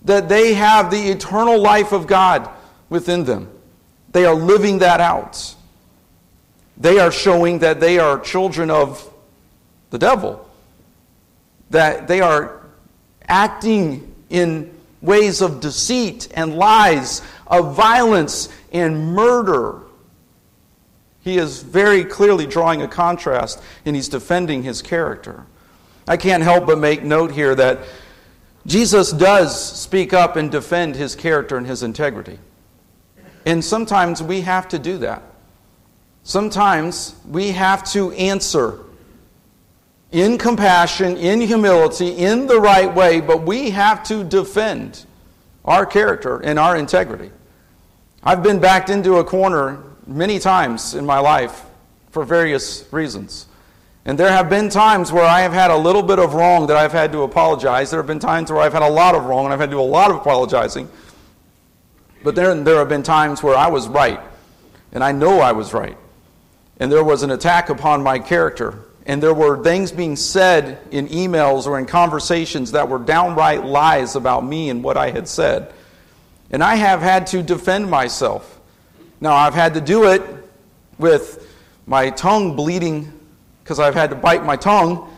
that 0.02 0.28
they 0.28 0.54
have 0.54 0.90
the 0.90 1.10
eternal 1.10 1.60
life 1.60 1.92
of 1.92 2.06
God 2.06 2.48
within 2.88 3.24
them. 3.24 3.50
They 4.10 4.24
are 4.24 4.34
living 4.34 4.78
that 4.78 5.00
out. 5.00 5.54
They 6.76 6.98
are 6.98 7.12
showing 7.12 7.60
that 7.60 7.80
they 7.80 7.98
are 7.98 8.18
children 8.18 8.70
of 8.70 9.12
the 9.90 9.98
devil, 9.98 10.48
that 11.70 12.08
they 12.08 12.20
are 12.20 12.62
acting 13.28 14.14
in 14.30 14.76
ways 15.00 15.40
of 15.40 15.60
deceit 15.60 16.28
and 16.34 16.56
lies, 16.56 17.22
of 17.46 17.74
violence 17.74 18.48
and 18.72 19.14
murder. 19.14 19.80
He 21.26 21.38
is 21.38 21.60
very 21.60 22.04
clearly 22.04 22.46
drawing 22.46 22.82
a 22.82 22.86
contrast 22.86 23.60
and 23.84 23.96
he's 23.96 24.08
defending 24.08 24.62
his 24.62 24.80
character. 24.80 25.44
I 26.06 26.16
can't 26.16 26.44
help 26.44 26.66
but 26.66 26.78
make 26.78 27.02
note 27.02 27.32
here 27.32 27.52
that 27.56 27.80
Jesus 28.64 29.10
does 29.10 29.60
speak 29.76 30.12
up 30.12 30.36
and 30.36 30.52
defend 30.52 30.94
his 30.94 31.16
character 31.16 31.56
and 31.56 31.66
his 31.66 31.82
integrity. 31.82 32.38
And 33.44 33.64
sometimes 33.64 34.22
we 34.22 34.42
have 34.42 34.68
to 34.68 34.78
do 34.78 34.98
that. 34.98 35.20
Sometimes 36.22 37.16
we 37.28 37.50
have 37.50 37.82
to 37.90 38.12
answer 38.12 38.84
in 40.12 40.38
compassion, 40.38 41.16
in 41.16 41.40
humility, 41.40 42.10
in 42.10 42.46
the 42.46 42.60
right 42.60 42.94
way, 42.94 43.20
but 43.20 43.42
we 43.42 43.70
have 43.70 44.04
to 44.04 44.22
defend 44.22 45.04
our 45.64 45.84
character 45.86 46.38
and 46.38 46.56
our 46.56 46.76
integrity. 46.76 47.32
I've 48.22 48.44
been 48.44 48.60
backed 48.60 48.90
into 48.90 49.16
a 49.16 49.24
corner 49.24 49.82
many 50.06 50.38
times 50.38 50.94
in 50.94 51.04
my 51.04 51.18
life 51.18 51.64
for 52.10 52.24
various 52.24 52.86
reasons. 52.92 53.46
And 54.04 54.18
there 54.18 54.30
have 54.30 54.48
been 54.48 54.68
times 54.68 55.10
where 55.10 55.24
I 55.24 55.40
have 55.40 55.52
had 55.52 55.70
a 55.70 55.76
little 55.76 56.02
bit 56.02 56.18
of 56.18 56.34
wrong 56.34 56.68
that 56.68 56.76
I've 56.76 56.92
had 56.92 57.12
to 57.12 57.22
apologize. 57.22 57.90
There 57.90 57.98
have 57.98 58.06
been 58.06 58.20
times 58.20 58.50
where 58.50 58.60
I've 58.60 58.72
had 58.72 58.82
a 58.82 58.88
lot 58.88 59.14
of 59.14 59.24
wrong 59.24 59.44
and 59.44 59.52
I've 59.52 59.60
had 59.60 59.70
to 59.70 59.76
do 59.76 59.80
a 59.80 59.82
lot 59.82 60.10
of 60.10 60.18
apologizing. 60.18 60.88
But 62.22 62.34
then 62.34 62.64
there 62.64 62.78
have 62.78 62.88
been 62.88 63.02
times 63.02 63.42
where 63.42 63.56
I 63.56 63.68
was 63.68 63.88
right, 63.88 64.20
and 64.92 65.04
I 65.04 65.12
know 65.12 65.40
I 65.40 65.52
was 65.52 65.72
right. 65.72 65.96
And 66.78 66.90
there 66.90 67.04
was 67.04 67.22
an 67.22 67.30
attack 67.30 67.68
upon 67.68 68.02
my 68.02 68.18
character 68.18 68.86
and 69.06 69.22
there 69.22 69.32
were 69.32 69.62
things 69.62 69.92
being 69.92 70.16
said 70.16 70.80
in 70.90 71.06
emails 71.08 71.66
or 71.66 71.78
in 71.78 71.86
conversations 71.86 72.72
that 72.72 72.88
were 72.88 72.98
downright 72.98 73.64
lies 73.64 74.16
about 74.16 74.44
me 74.44 74.68
and 74.68 74.82
what 74.82 74.96
I 74.96 75.10
had 75.10 75.28
said. 75.28 75.72
And 76.50 76.62
I 76.62 76.74
have 76.74 77.00
had 77.00 77.28
to 77.28 77.42
defend 77.42 77.88
myself. 77.88 78.55
Now, 79.20 79.34
I've 79.34 79.54
had 79.54 79.74
to 79.74 79.80
do 79.80 80.10
it 80.10 80.22
with 80.98 81.54
my 81.86 82.10
tongue 82.10 82.56
bleeding 82.56 83.12
because 83.62 83.78
I've 83.80 83.94
had 83.94 84.10
to 84.10 84.16
bite 84.16 84.44
my 84.44 84.56
tongue 84.56 85.12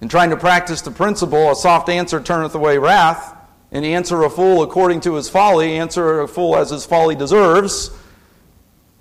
and 0.00 0.10
trying 0.10 0.30
to 0.30 0.36
practice 0.36 0.80
the 0.80 0.90
principle 0.90 1.50
a 1.50 1.56
soft 1.56 1.88
answer 1.88 2.20
turneth 2.20 2.54
away 2.54 2.78
wrath, 2.78 3.34
and 3.70 3.84
answer 3.84 4.22
a 4.22 4.30
fool 4.30 4.62
according 4.62 5.00
to 5.00 5.14
his 5.14 5.28
folly, 5.28 5.76
answer 5.78 6.20
a 6.20 6.28
fool 6.28 6.56
as 6.56 6.70
his 6.70 6.86
folly 6.86 7.14
deserves. 7.14 7.90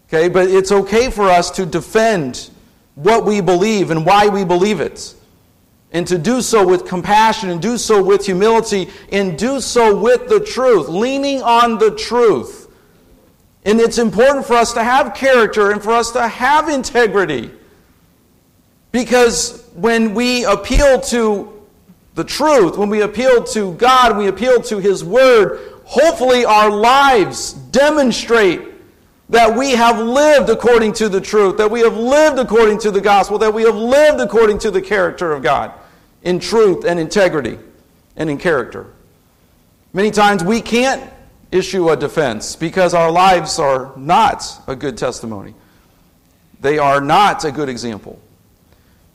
Okay, 0.08 0.28
but 0.28 0.50
it's 0.50 0.72
okay 0.72 1.10
for 1.10 1.30
us 1.30 1.52
to 1.52 1.66
defend 1.66 2.50
what 2.96 3.26
we 3.26 3.42
believe 3.42 3.92
and 3.92 4.06
why 4.06 4.28
we 4.28 4.44
believe 4.44 4.80
it. 4.80 5.13
And 5.92 6.06
to 6.08 6.18
do 6.18 6.42
so 6.42 6.68
with 6.68 6.86
compassion 6.86 7.50
and 7.50 7.62
do 7.62 7.78
so 7.78 8.04
with 8.04 8.26
humility 8.26 8.90
and 9.12 9.38
do 9.38 9.62
so 9.62 9.96
with 9.96 10.28
the 10.28 10.40
truth, 10.40 10.90
leaning 10.90 11.42
on 11.42 11.78
the 11.78 11.92
truth. 11.92 12.67
And 13.68 13.82
it's 13.82 13.98
important 13.98 14.46
for 14.46 14.54
us 14.54 14.72
to 14.74 14.84
have 14.84 15.14
character 15.14 15.72
and 15.72 15.84
for 15.84 15.92
us 15.92 16.12
to 16.12 16.26
have 16.26 16.70
integrity. 16.70 17.52
Because 18.94 19.68
when 19.74 20.14
we 20.14 20.46
appeal 20.46 21.02
to 21.02 21.54
the 22.16 22.24
truth, 22.24 22.78
when 22.78 22.90
we 22.90 23.02
appeal 23.02 23.44
to 23.44 23.74
God, 23.74 24.18
we 24.18 24.28
appeal 24.28 24.62
to 24.64 24.80
His 24.80 25.04
Word, 25.04 25.60
hopefully 25.84 26.46
our 26.46 26.72
lives 26.72 27.54
demonstrate 27.54 28.62
that 29.30 29.54
we 29.54 29.72
have 29.72 30.00
lived 30.00 30.50
according 30.50 30.94
to 30.94 31.10
the 31.10 31.20
truth, 31.20 31.58
that 31.58 31.70
we 31.70 31.82
have 31.82 31.98
lived 31.98 32.40
according 32.40 32.80
to 32.80 32.90
the 32.90 33.02
gospel, 33.02 33.38
that 33.38 33.54
we 33.54 33.64
have 33.64 33.76
lived 33.76 34.22
according 34.22 34.60
to 34.60 34.72
the 34.72 34.82
character 34.82 35.34
of 35.34 35.44
God 35.44 35.74
in 36.24 36.40
truth 36.40 36.86
and 36.86 36.98
integrity 36.98 37.60
and 38.16 38.30
in 38.30 38.38
character. 38.38 38.88
Many 39.92 40.12
times 40.12 40.42
we 40.42 40.62
can't 40.62 41.04
issue 41.52 41.90
a 41.90 41.96
defense 41.96 42.56
because 42.56 42.94
our 42.94 43.12
lives 43.12 43.60
are 43.60 43.94
not 43.96 44.44
a 44.68 44.76
good 44.76 44.98
testimony. 44.98 45.54
They 46.60 46.78
are 46.78 47.02
not 47.02 47.46
a 47.46 47.52
good 47.52 47.70
example. 47.70 48.20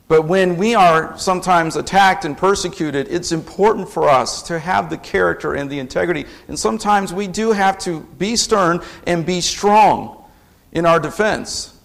But 0.07 0.23
when 0.23 0.57
we 0.57 0.75
are 0.75 1.17
sometimes 1.17 1.75
attacked 1.75 2.25
and 2.25 2.37
persecuted, 2.37 3.07
it's 3.09 3.31
important 3.31 3.89
for 3.89 4.09
us 4.09 4.43
to 4.43 4.59
have 4.59 4.89
the 4.89 4.97
character 4.97 5.53
and 5.53 5.69
the 5.69 5.79
integrity. 5.79 6.25
And 6.47 6.59
sometimes 6.59 7.13
we 7.13 7.27
do 7.27 7.51
have 7.51 7.77
to 7.79 8.01
be 8.01 8.35
stern 8.35 8.81
and 9.07 9.25
be 9.25 9.41
strong 9.41 10.23
in 10.71 10.85
our 10.85 10.99
defense. 10.99 11.77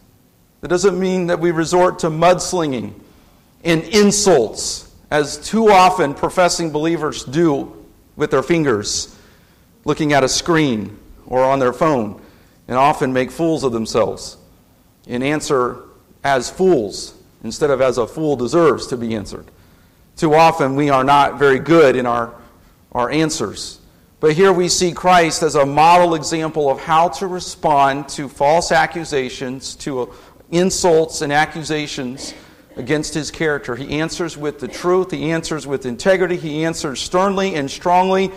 That 0.61 0.69
doesn't 0.69 0.99
mean 0.99 1.29
that 1.29 1.39
we 1.39 1.53
resort 1.53 2.01
to 2.01 2.11
mudslinging 2.11 2.93
and 3.65 3.83
insults, 3.85 4.93
as 5.11 5.39
too 5.39 5.69
often 5.71 6.15
professing 6.15 6.71
believers 6.71 7.25
do 7.25 7.87
with 8.17 8.31
their 8.31 8.43
fingers, 8.43 9.17
looking 9.89 10.13
at 10.13 10.23
a 10.23 10.29
screen 10.29 10.99
or 11.27 11.43
on 11.43 11.59
their 11.59 11.73
phone, 11.73 12.21
and 12.69 12.77
often 12.77 13.11
make 13.11 13.31
fools 13.31 13.65
of 13.65 13.73
themselves 13.73 14.37
and 15.07 15.25
answer 15.25 15.81
as 16.23 16.51
fools 16.51 17.15
instead 17.43 17.71
of 17.71 17.81
as 17.81 17.97
a 17.97 18.07
fool 18.07 18.37
deserves 18.37 18.87
to 18.89 18.99
be 18.99 19.15
answered. 19.15 19.47
Too 20.15 20.35
often 20.35 20.77
we 20.77 20.91
are 20.91 21.05
not 21.05 21.39
very 21.39 21.59
good 21.59 21.97
in 21.97 22.05
our, 22.05 22.35
our 22.93 23.09
answers. 23.09 23.81
But 24.21 24.35
here 24.35 24.53
we 24.53 24.69
see 24.69 24.93
Christ 24.93 25.43
as 25.43 25.55
a 25.55 25.65
model 25.65 26.15
example 26.15 26.71
of 26.71 26.81
how 26.81 27.09
to 27.09 27.27
respond 27.27 28.11
to 28.11 28.29
false 28.29 28.71
accusations, 28.71 29.75
to 29.77 30.13
insults 30.51 31.23
and 31.23 31.33
accusations 31.33 32.35
against 32.77 33.15
his 33.15 33.31
character. 33.31 33.75
He 33.75 34.01
answers 34.01 34.37
with 34.37 34.61
the 34.61 34.69
truth, 34.69 35.13
he 35.13 35.31
answers 35.31 35.67
with 35.67 35.87
integrity, 35.87 36.37
he 36.37 36.65
answers 36.67 37.01
sternly 37.01 37.55
and 37.55 37.71
strongly, 37.71 38.33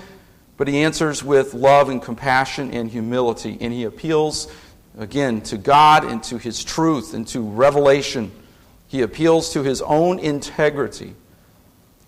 but 0.61 0.67
he 0.67 0.83
answers 0.83 1.23
with 1.23 1.55
love 1.55 1.89
and 1.89 2.03
compassion 2.03 2.69
and 2.69 2.87
humility. 2.87 3.57
And 3.59 3.73
he 3.73 3.85
appeals, 3.85 4.47
again, 4.95 5.41
to 5.41 5.57
God 5.57 6.03
and 6.03 6.21
to 6.25 6.37
his 6.37 6.63
truth 6.63 7.15
and 7.15 7.27
to 7.29 7.41
revelation. 7.41 8.31
He 8.87 9.01
appeals 9.01 9.53
to 9.53 9.63
his 9.63 9.81
own 9.81 10.19
integrity. 10.19 11.15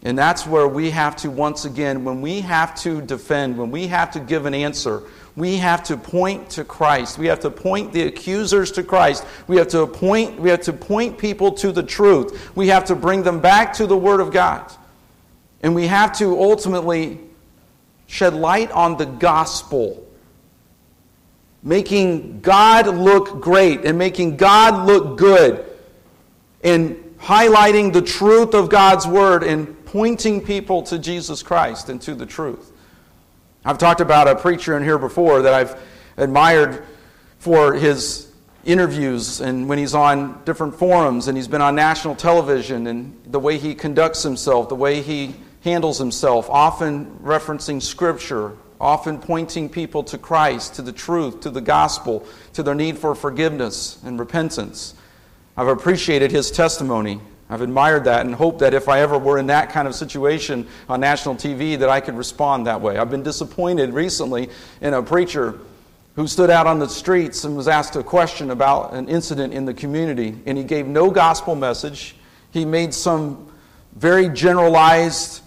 And 0.04 0.16
that's 0.16 0.46
where 0.46 0.68
we 0.68 0.92
have 0.92 1.16
to, 1.16 1.32
once 1.32 1.66
again, 1.66 2.04
when 2.04 2.22
we 2.22 2.42
have 2.42 2.76
to 2.82 3.02
defend, 3.02 3.58
when 3.58 3.72
we 3.72 3.88
have 3.88 4.12
to 4.12 4.20
give 4.20 4.46
an 4.46 4.54
answer, 4.54 5.02
we 5.36 5.58
have 5.58 5.82
to 5.86 5.98
point 5.98 6.52
to 6.52 6.64
Christ. 6.64 7.18
We 7.18 7.26
have 7.26 7.40
to 7.40 7.50
point 7.50 7.92
the 7.92 8.04
accusers 8.04 8.72
to 8.74 8.84
Christ. 8.84 9.26
We 9.48 9.58
have 9.58 9.70
to 9.70 9.88
point, 9.88 10.40
we 10.40 10.52
have 10.52 10.62
to 10.62 10.74
point 10.74 11.18
people 11.18 11.54
to 11.54 11.72
the 11.72 11.82
truth. 11.82 12.56
We 12.56 12.68
have 12.68 12.86
to 12.86 12.96
bring 12.96 13.24
them 13.24 13.40
back 13.40 13.74
to 13.78 13.88
the 13.88 13.98
Word 13.98 14.20
of 14.20 14.32
God. 14.32 14.72
And 15.64 15.74
we 15.74 15.88
have 15.88 16.16
to 16.20 16.40
ultimately 16.40 17.20
shed 18.14 18.36
light 18.36 18.70
on 18.70 18.96
the 18.96 19.08
gospel, 19.08 20.06
making 21.64 22.42
God 22.42 22.86
look 22.88 23.42
great 23.42 23.86
and 23.86 23.98
making 23.98 24.38
God 24.38 24.86
look 24.86 25.18
good 25.18 25.66
in 26.62 27.16
highlighting 27.18 27.92
the 27.92 28.04
truth 28.04 28.54
of 28.54 28.70
God's 28.70 29.08
Word 29.08 29.42
and 29.42 29.84
pointing 29.86 30.46
people 30.46 30.84
to 30.84 31.00
Jesus 31.00 31.42
Christ 31.42 31.90
and 31.90 32.00
to 32.04 32.14
the 32.14 32.28
truth. 32.28 32.72
I've 33.66 33.80
talked 33.80 34.00
about 34.00 34.28
a 34.28 34.36
preacher 34.36 34.78
in 34.78 34.84
here 34.84 35.00
before 35.00 35.42
that 35.42 35.54
I've 35.56 35.82
admired 36.16 36.86
for 37.40 37.74
his 37.74 38.32
interviews 38.64 39.42
and 39.42 39.68
when 39.68 39.80
he's 39.80 39.96
on 39.96 40.44
different 40.46 40.76
forums 40.76 41.28
and 41.28 41.36
he's 41.36 41.48
been 41.48 41.62
on 41.62 41.74
national 41.74 42.14
television 42.14 42.86
and 42.86 43.20
the 43.26 43.40
way 43.40 43.58
he 43.58 43.74
conducts 43.74 44.22
himself, 44.22 44.70
the 44.70 44.76
way 44.76 45.02
he 45.02 45.34
handles 45.64 45.98
himself, 45.98 46.50
often 46.50 47.20
referencing 47.24 47.82
Scripture, 47.82 48.58
often 48.82 49.18
pointing 49.18 49.70
people 49.70 50.04
to 50.04 50.18
Christ, 50.18 50.76
to 50.76 50.82
the 50.82 50.92
truth, 50.92 51.42
to 51.42 51.50
the 51.50 51.62
gospel, 51.62 52.26
to 52.54 52.64
their 52.64 52.76
need 52.76 52.98
for 52.98 53.16
forgiveness 53.16 53.98
and 54.04 54.20
repentance. 54.20 54.94
I've 55.56 55.68
appreciated 55.68 56.32
his 56.32 56.52
testimony. 56.52 57.22
I've 57.50 57.62
admired 57.62 58.06
that 58.06 58.26
and 58.26 58.36
hoped 58.36 58.60
that 58.60 58.74
if 58.74 58.90
I 58.90 59.02
ever 59.02 59.18
were 59.18 59.38
in 59.38 59.48
that 59.48 59.70
kind 59.70 59.88
of 59.88 59.96
situation 59.96 60.68
on 60.90 61.00
national 61.00 61.36
TV 61.36 61.78
that 61.80 61.90
I 61.90 62.02
could 62.02 62.18
respond 62.18 62.68
that 62.68 62.82
way. 62.82 62.98
I've 62.98 63.12
been 63.12 63.24
disappointed 63.24 63.94
recently 63.94 64.50
in 64.82 64.94
a 64.94 65.04
preacher 65.04 65.60
who 66.16 66.28
stood 66.28 66.50
out 66.50 66.68
on 66.68 66.80
the 66.80 66.90
streets 66.90 67.44
and 67.44 67.56
was 67.56 67.68
asked 67.68 67.96
a 67.96 68.04
question 68.04 68.52
about 68.52 68.94
an 68.94 69.08
incident 69.08 69.54
in 69.54 69.66
the 69.66 69.74
community 69.74 70.38
and 70.46 70.58
he 70.58 70.64
gave 70.64 70.88
no 70.88 71.10
gospel 71.10 71.56
message. 71.56 72.16
He 72.52 72.66
made 72.66 72.94
some 72.94 73.52
very 73.96 74.30
generalized, 74.30 75.43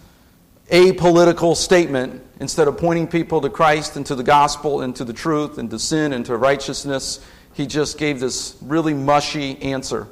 apolitical 0.71 1.57
statement 1.57 2.23
instead 2.41 2.69
of 2.69 2.77
pointing 2.77 3.07
people 3.07 3.41
to 3.41 3.49
Christ 3.49 3.97
and 3.97 4.05
to 4.07 4.15
the 4.15 4.23
gospel 4.23 4.83
and 4.83 4.95
to 4.97 5.05
the 5.05 5.13
truth 5.13 5.59
and 5.59 5.71
to 5.71 5.79
sin 5.79 6.13
and 6.13 6.27
to 6.27 6.37
righteousness. 6.37 7.25
He 7.55 7.67
just 7.67 7.99
gave 7.99 8.21
this 8.21 8.57
really 8.61 8.95
mushy 8.95 9.61
answer 9.63 10.09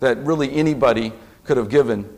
that 0.00 0.18
really 0.18 0.54
anybody 0.54 1.12
could 1.44 1.56
have 1.56 1.68
given 1.68 2.08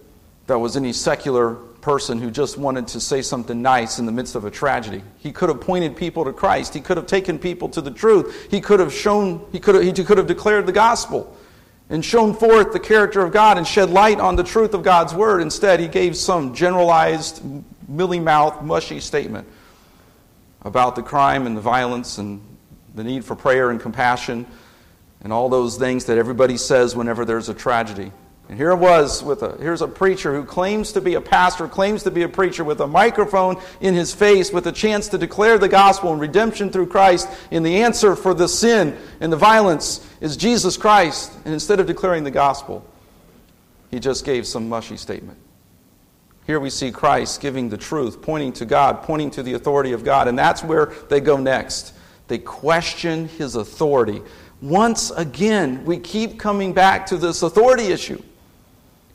that 0.46 0.58
was 0.58 0.76
any 0.76 0.92
secular 0.92 1.54
person 1.54 2.20
who 2.20 2.30
just 2.30 2.56
wanted 2.56 2.88
to 2.88 3.00
say 3.00 3.22
something 3.22 3.62
nice 3.62 3.98
in 3.98 4.06
the 4.06 4.12
midst 4.12 4.34
of 4.34 4.44
a 4.44 4.50
tragedy. 4.50 5.02
He 5.18 5.30
could 5.30 5.48
have 5.48 5.60
pointed 5.60 5.96
people 5.96 6.24
to 6.24 6.32
Christ. 6.32 6.74
He 6.74 6.80
could 6.80 6.96
have 6.96 7.06
taken 7.06 7.38
people 7.38 7.68
to 7.70 7.80
the 7.80 7.90
truth. 7.90 8.48
He 8.50 8.60
could 8.60 8.80
have 8.80 8.92
shown, 8.92 9.46
he 9.52 9.60
could 9.60 9.76
have, 9.76 9.84
he 9.84 10.04
could 10.04 10.18
have 10.18 10.26
declared 10.26 10.66
the 10.66 10.72
gospel 10.72 11.36
and 11.88 12.05
shown 12.05 12.35
forth 12.35 12.72
the 12.72 12.81
character 12.81 13.20
of 13.20 13.33
God 13.33 13.59
and 13.59 13.66
shed 13.66 13.90
light 13.90 14.18
on 14.18 14.37
the 14.37 14.42
truth 14.42 14.75
of 14.75 14.83
God's 14.83 15.14
word. 15.14 15.40
Instead, 15.40 15.79
he 15.79 15.88
gave 15.88 16.16
some 16.16 16.55
generalized, 16.55 17.42
milly 17.88 18.18
mouthed, 18.18 18.62
mushy 18.64 19.01
statement 19.01 19.46
about 20.62 20.96
the 20.96 21.03
crime 21.03 21.46
and 21.46 21.57
the 21.57 21.61
violence 21.61 22.18
and 22.18 22.40
the 22.94 23.05
need 23.05 23.25
for 23.25 23.37
prayer 23.37 23.70
and 23.70 23.81
compassion 23.81 24.46
and 25.20 25.33
all 25.33 25.49
those 25.49 25.77
things 25.77 26.07
that 26.07 26.18
everybody 26.18 26.57
says 26.57 26.96
whenever 26.96 27.25
there's 27.25 27.49
a 27.49 27.55
tragedy. 27.55 28.11
And 28.48 28.56
here 28.56 28.70
it 28.70 28.76
was 28.76 29.24
with 29.24 29.42
a 29.42 29.56
here's 29.61 29.82
a 29.82 29.88
preacher 29.88 30.32
who 30.32 30.44
claims 30.44 30.92
to 30.92 31.00
be 31.00 31.14
a 31.14 31.20
pastor, 31.20 31.66
claims 31.66 32.04
to 32.04 32.12
be 32.12 32.22
a 32.22 32.28
preacher 32.28 32.62
with 32.62 32.80
a 32.80 32.87
microphone 32.87 33.61
in 33.80 33.94
his 33.94 34.14
face 34.14 34.52
with 34.52 34.68
a 34.68 34.72
chance 34.72 35.09
to 35.09 35.18
declare 35.18 35.59
the 35.59 35.68
gospel 35.68 36.12
and 36.12 36.20
redemption 36.20 36.70
through 36.70 36.87
Christ. 36.87 37.28
And 37.50 37.66
the 37.66 37.82
answer 37.82 38.14
for 38.14 38.35
the 38.35 38.48
sin 38.48 38.96
and 39.20 39.32
the 39.32 39.37
violence 39.37 40.06
is 40.20 40.37
Jesus 40.37 40.76
Christ. 40.76 41.32
And 41.44 41.52
instead 41.52 41.80
of 41.80 41.87
declaring 41.87 42.22
the 42.22 42.30
gospel, 42.30 42.87
he 43.90 43.98
just 43.98 44.24
gave 44.24 44.46
some 44.46 44.68
mushy 44.68 44.96
statement. 44.96 45.38
Here 46.46 46.61
we 46.61 46.70
see 46.70 46.92
Christ 46.92 47.40
giving 47.40 47.68
the 47.68 47.76
truth, 47.76 48.22
pointing 48.22 48.52
to 48.54 48.64
God, 48.64 49.02
pointing 49.02 49.32
to 49.32 49.42
the 49.42 49.54
authority 49.54 49.90
of 49.90 50.04
God. 50.04 50.28
And 50.28 50.38
that's 50.38 50.62
where 50.62 50.92
they 51.09 51.18
go 51.18 51.37
next. 51.37 51.94
They 52.28 52.38
question 52.38 53.26
his 53.26 53.56
authority. 53.56 54.22
Once 54.62 55.11
again, 55.11 55.85
we 55.85 55.98
keep 55.98 56.38
coming 56.38 56.72
back 56.72 57.06
to 57.06 57.16
this 57.16 57.42
authority 57.42 57.87
issue 57.87 58.22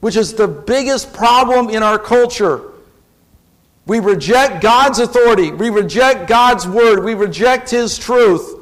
which 0.01 0.15
is 0.15 0.33
the 0.33 0.47
biggest 0.47 1.13
problem 1.13 1.69
in 1.69 1.81
our 1.81 1.97
culture. 1.97 2.71
We 3.85 3.99
reject 3.99 4.61
God's 4.61 4.99
authority, 4.99 5.51
we 5.51 5.69
reject 5.69 6.27
God's 6.27 6.67
word, 6.67 7.03
we 7.03 7.13
reject 7.13 7.69
His 7.69 7.97
truth, 7.97 8.59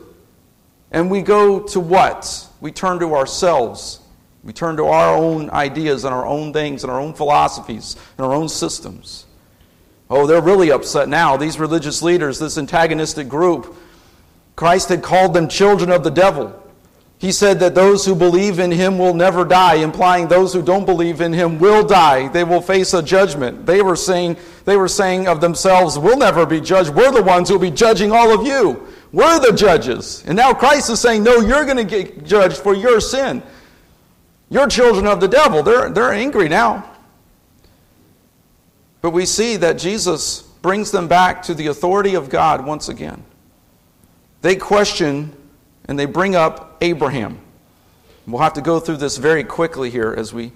and 0.92 1.10
we 1.10 1.22
go 1.22 1.60
to 1.60 1.80
what? 1.80 2.48
We 2.62 2.72
turn 2.72 3.00
to 3.00 3.16
ourselves. 3.16 4.02
We 4.44 4.54
turn 4.54 4.78
to 4.78 4.86
our 4.86 5.16
own 5.16 5.50
ideas 5.50 6.06
and 6.06 6.14
our 6.14 6.26
own 6.26 6.54
things 6.54 6.84
and 6.84 6.92
our 6.92 7.00
own 7.00 7.14
philosophies 7.14 7.96
and 8.18 8.26
our 8.26 8.34
own 8.34 8.48
systems. 8.48 9.26
Oh, 10.10 10.26
they're 10.26 10.42
really 10.42 10.72
upset 10.72 11.10
now. 11.10 11.38
These 11.38 11.60
religious 11.60 12.02
leaders, 12.02 12.40
this 12.40 12.58
antagonistic 12.58 13.28
group, 13.28 13.76
Christ 14.56 14.90
had 14.90 15.04
called 15.04 15.34
them 15.34 15.48
children 15.48 15.92
of 15.92 16.04
the 16.04 16.10
devil. 16.10 16.59
He 17.20 17.34
said 17.34 17.60
that 17.60 17.76
those 17.76 18.06
who 18.06 18.16
believe 18.16 18.60
in 18.60 18.72
him 18.72 18.98
will 18.98 19.14
never 19.14 19.44
die, 19.44 19.76
implying 19.76 20.30
those 20.30 20.54
who 20.54 20.62
don't 20.62 20.86
believe 20.86 21.20
in 21.20 21.34
him 21.34 21.60
will 21.60 21.86
die. 21.86 22.30
They 22.30 22.46
will 22.46 22.62
face 22.62 22.94
a 22.94 23.04
judgment. 23.04 23.66
They 23.66 23.82
were 23.82 23.98
saying, 23.98 24.38
they 24.64 24.78
were 24.78 24.88
saying 24.88 25.28
of 25.28 25.42
themselves, 25.42 26.00
We'll 26.00 26.18
never 26.18 26.46
be 26.46 26.62
judged. 26.62 26.92
We're 26.92 27.12
the 27.12 27.22
ones 27.22 27.50
who 27.50 27.56
will 27.56 27.70
be 27.70 27.72
judging 27.72 28.14
all 28.14 28.34
of 28.34 28.48
you. 28.48 28.88
We're 29.12 29.38
the 29.38 29.52
judges. 29.52 30.24
And 30.28 30.38
now 30.38 30.54
Christ 30.54 30.90
is 30.90 31.02
saying, 31.02 31.24
No, 31.24 31.42
you're 31.42 31.66
going 31.66 31.76
to 31.76 31.84
get 31.84 32.24
judged 32.24 32.58
for 32.58 32.74
your 32.74 33.02
sin. 33.02 33.44
You're 34.50 34.68
children 34.68 35.06
of 35.06 35.20
the 35.20 35.28
devil. 35.28 35.62
They're, 35.62 35.90
they're 35.90 36.14
angry 36.14 36.48
now. 36.48 36.90
But 39.02 39.12
we 39.12 39.26
see 39.26 39.58
that 39.58 39.74
Jesus 39.74 40.42
brings 40.42 40.92
them 40.92 41.10
back 41.10 41.44
to 41.44 41.54
the 41.54 41.68
authority 41.68 42.16
of 42.16 42.30
God 42.30 42.66
once 42.66 42.88
again. 42.88 43.24
They 44.42 44.56
question 44.56 45.36
and 45.90 45.98
they 45.98 46.06
bring 46.06 46.36
up 46.36 46.78
Abraham. 46.82 47.40
We'll 48.28 48.44
have 48.44 48.54
to 48.54 48.62
go 48.62 48.80
through 48.80 48.98
this 48.98 49.18
very 49.18 49.44
quickly 49.44 49.90
here 49.90 50.14
as 50.16 50.32
we 50.32 50.52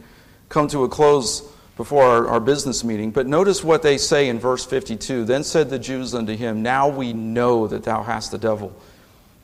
come 0.48 0.68
to 0.68 0.84
a 0.84 0.90
close 0.90 1.42
before 1.76 2.04
our, 2.04 2.28
our, 2.28 2.40
business 2.40 2.84
meeting. 2.84 3.10
But 3.10 3.26
notice 3.26 3.64
what 3.64 3.82
they 3.82 3.98
say 3.98 4.30
in 4.30 4.38
verse 4.38 4.64
52. 4.64 5.26
Then 5.26 5.44
said 5.44 5.72
the 5.72 5.80
Jews 5.80 6.14
unto 6.14 6.36
him, 6.36 6.62
Now 6.62 6.88
we 6.88 7.14
know 7.14 7.66
that 7.66 7.84
thou 7.84 8.04
hast 8.04 8.30
the 8.30 8.38
devil. 8.38 8.80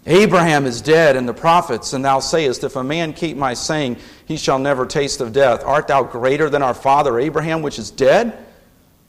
Abraham 0.06 0.68
is 0.68 0.80
dead, 0.80 1.16
and 1.16 1.28
the 1.28 1.34
prophets, 1.34 1.94
and 1.94 2.06
thou 2.06 2.20
sayest, 2.20 2.64
If 2.64 2.76
a 2.76 2.84
man 2.84 3.12
keep 3.12 3.36
my 3.36 3.56
saying, 3.56 3.98
he 4.28 4.38
shall 4.38 4.60
never 4.60 4.86
taste 4.86 5.22
of 5.22 5.34
death. 5.34 5.64
Art 5.66 5.88
thou 5.88 6.04
greater 6.04 6.52
than 6.52 6.62
our 6.62 6.76
father 6.76 7.18
Abraham, 7.18 7.64
which 7.64 7.80
is 7.80 7.90
dead? 7.90 8.46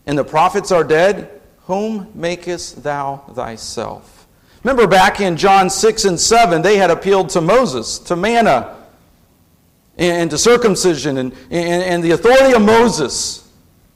And 0.07 0.17
the 0.17 0.25
prophets 0.25 0.73
are 0.73 0.83
dead? 0.83 1.43
Whom 1.67 2.11
makest 2.15 2.83
thou 2.83 3.19
thyself? 3.35 4.20
Remember 4.63 4.87
back 4.87 5.21
in 5.21 5.37
John 5.37 5.71
6 5.71 6.05
and 6.05 6.21
7, 6.21 6.63
they 6.63 6.77
had 6.77 6.91
appealed 6.91 7.31
to 7.31 7.41
Moses, 7.41 7.99
to 8.01 8.17
manna, 8.17 8.77
and 9.97 10.31
to 10.31 10.39
circumcision, 10.39 11.19
and, 11.19 11.33
and, 11.51 11.83
and 11.83 12.05
the 12.05 12.11
authority 12.11 12.55
of 12.55 12.63
Moses 12.63 13.51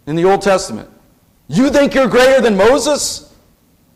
in 0.07 0.17
the 0.17 0.25
Old 0.25 0.43
Testament. 0.43 0.89
You 1.49 1.71
think 1.71 1.95
you're 1.95 2.09
greater 2.09 2.41
than 2.41 2.57
Moses? 2.57 3.35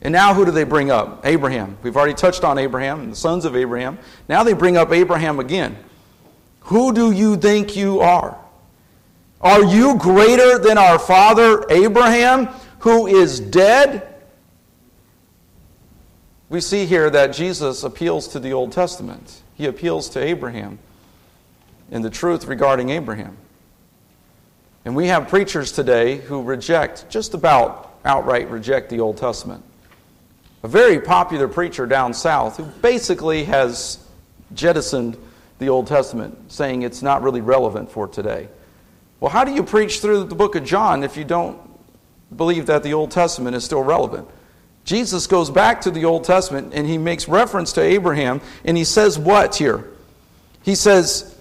And 0.03 0.13
now 0.13 0.35
who 0.35 0.45
do 0.45 0.51
they 0.51 0.65
bring 0.65 0.91
up? 0.91 1.27
Abraham. 1.27 1.77
We've 1.83 1.97
already 1.97 2.15
touched 2.15 2.45
on 2.45 2.59
Abraham 2.59 3.01
and 3.01 3.13
the 3.13 3.17
sons 3.17 3.45
of 3.45 3.57
Abraham. 3.57 3.99
Now 4.29 4.43
they 4.43 4.53
bring 4.53 4.77
up 4.77 4.93
Abraham 4.93 5.41
again. 5.41 5.77
Who 6.61 6.93
do 6.93 7.11
you 7.11 7.37
think 7.37 7.77
you 7.77 8.01
are? 8.01 8.39
Are 9.41 9.65
you 9.65 9.97
greater 9.97 10.59
than 10.59 10.77
our 10.77 10.99
father 10.99 11.65
Abraham, 11.71 12.47
who 12.81 13.07
is 13.07 13.41
dead? 13.41 14.15
We 16.49 16.61
see 16.61 16.87
here 16.87 17.11
that 17.11 17.29
Jesus 17.29 17.83
appeals 17.83 18.29
to 18.29 18.41
the 18.41 18.53
Old 18.53 18.73
Testament. 18.73 19.43
He 19.55 19.67
appeals 19.67 20.09
to 20.11 20.23
Abraham 20.23 20.79
and 21.91 22.05
the 22.05 22.11
truth 22.11 22.47
regarding 22.47 22.91
Abraham. 22.91 23.37
And 24.85 24.97
we 24.97 25.09
have 25.09 25.29
preachers 25.29 25.73
today 25.73 26.17
who 26.17 26.43
reject, 26.43 27.11
just 27.11 27.35
about 27.35 27.99
outright 28.05 28.49
reject 28.51 28.89
the 28.89 29.01
Old 29.01 29.19
Testament. 29.19 29.63
A 30.63 30.69
very 30.69 31.01
popular 31.01 31.49
preacher 31.49 31.87
down 31.87 32.15
south 32.15 32.57
who 32.57 32.65
basically 32.65 33.45
has 33.45 33.99
jettisoned 34.55 35.17
the 35.59 35.69
Old 35.69 35.87
Testament, 35.87 36.51
saying 36.51 36.83
it's 36.83 37.03
not 37.03 37.23
really 37.23 37.41
relevant 37.41 37.91
for 37.91 38.09
today. 38.09 38.49
Well, 39.21 39.31
how 39.31 39.45
do 39.45 39.53
you 39.53 39.63
preach 39.63 40.01
through 40.01 40.25
the 40.25 40.35
book 40.35 40.55
of 40.55 40.65
John 40.65 41.03
if 41.03 41.17
you 41.17 41.25
don't 41.25 41.61
believe 42.35 42.67
that 42.67 42.83
the 42.83 42.95
Old 42.95 43.11
Testament 43.11 43.57
is 43.57 43.65
still 43.65 43.83
relevant? 43.83 44.29
Jesus 44.89 45.27
goes 45.27 45.51
back 45.51 45.83
to 45.83 45.91
the 45.91 46.07
Old 46.07 46.25
Testament 46.25 46.73
and 46.73 46.87
he 46.87 46.97
makes 46.97 47.29
reference 47.29 47.75
to 47.75 47.83
Abraham 47.83 48.41
and 48.65 48.75
he 48.75 48.85
says 48.85 49.19
what 49.19 49.57
here? 49.57 49.85
He 50.63 50.75
says 50.75 51.37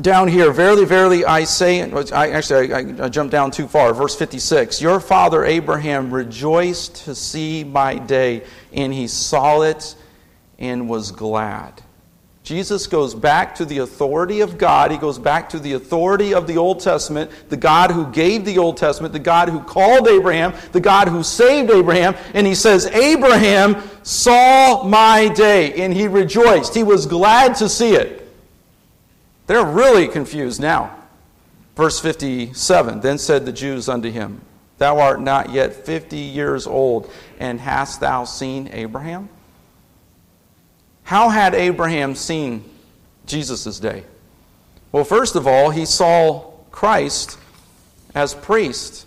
down 0.00 0.28
here, 0.28 0.52
verily, 0.52 0.84
verily, 0.84 1.24
I 1.24 1.42
say, 1.44 1.82
I, 2.12 2.30
actually, 2.30 2.72
I, 2.72 3.06
I 3.06 3.08
jumped 3.08 3.32
down 3.32 3.50
too 3.50 3.66
far. 3.66 3.92
Verse 3.92 4.14
56 4.14 4.80
Your 4.80 5.00
father 5.00 5.44
Abraham 5.44 6.14
rejoiced 6.14 7.04
to 7.06 7.16
see 7.16 7.64
my 7.64 7.96
day, 7.96 8.44
and 8.72 8.94
he 8.94 9.08
saw 9.08 9.62
it 9.62 9.96
and 10.56 10.88
was 10.88 11.10
glad. 11.10 11.82
Jesus 12.44 12.86
goes 12.86 13.14
back 13.14 13.54
to 13.54 13.64
the 13.64 13.78
authority 13.78 14.42
of 14.42 14.58
God. 14.58 14.90
He 14.90 14.98
goes 14.98 15.18
back 15.18 15.48
to 15.48 15.58
the 15.58 15.72
authority 15.72 16.34
of 16.34 16.46
the 16.46 16.58
Old 16.58 16.78
Testament, 16.78 17.30
the 17.48 17.56
God 17.56 17.90
who 17.90 18.06
gave 18.12 18.44
the 18.44 18.58
Old 18.58 18.76
Testament, 18.76 19.14
the 19.14 19.18
God 19.18 19.48
who 19.48 19.60
called 19.60 20.06
Abraham, 20.06 20.52
the 20.72 20.80
God 20.80 21.08
who 21.08 21.22
saved 21.22 21.70
Abraham. 21.70 22.14
And 22.34 22.46
he 22.46 22.54
says, 22.54 22.84
Abraham 22.84 23.82
saw 24.02 24.84
my 24.84 25.28
day, 25.28 25.72
and 25.82 25.94
he 25.94 26.06
rejoiced. 26.06 26.74
He 26.74 26.84
was 26.84 27.06
glad 27.06 27.54
to 27.56 27.68
see 27.68 27.94
it. 27.94 28.28
They're 29.46 29.64
really 29.64 30.06
confused 30.06 30.60
now. 30.60 30.94
Verse 31.76 31.98
57 31.98 33.00
Then 33.00 33.16
said 33.16 33.46
the 33.46 33.52
Jews 33.52 33.88
unto 33.88 34.10
him, 34.10 34.42
Thou 34.76 34.98
art 34.98 35.18
not 35.18 35.50
yet 35.50 35.72
fifty 35.72 36.18
years 36.18 36.66
old, 36.66 37.10
and 37.38 37.58
hast 37.58 38.00
thou 38.00 38.24
seen 38.24 38.68
Abraham? 38.70 39.30
How 41.04 41.28
had 41.28 41.54
Abraham 41.54 42.14
seen 42.14 42.64
Jesus' 43.26 43.78
day? 43.78 44.04
Well, 44.90 45.04
first 45.04 45.36
of 45.36 45.46
all, 45.46 45.70
he 45.70 45.84
saw 45.84 46.50
Christ 46.70 47.38
as 48.14 48.34
priest 48.34 49.06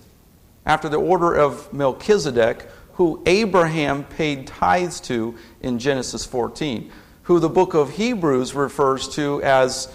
after 0.65 0.89
the 0.89 0.99
order 0.99 1.33
of 1.33 1.73
Melchizedek, 1.73 2.69
who 2.93 3.21
Abraham 3.25 4.03
paid 4.03 4.47
tithes 4.47 4.99
to 5.01 5.35
in 5.61 5.79
Genesis 5.79 6.25
14, 6.25 6.91
who 7.23 7.39
the 7.39 7.49
book 7.49 7.73
of 7.73 7.91
Hebrews 7.91 8.53
refers 8.53 9.07
to 9.09 9.41
as 9.43 9.91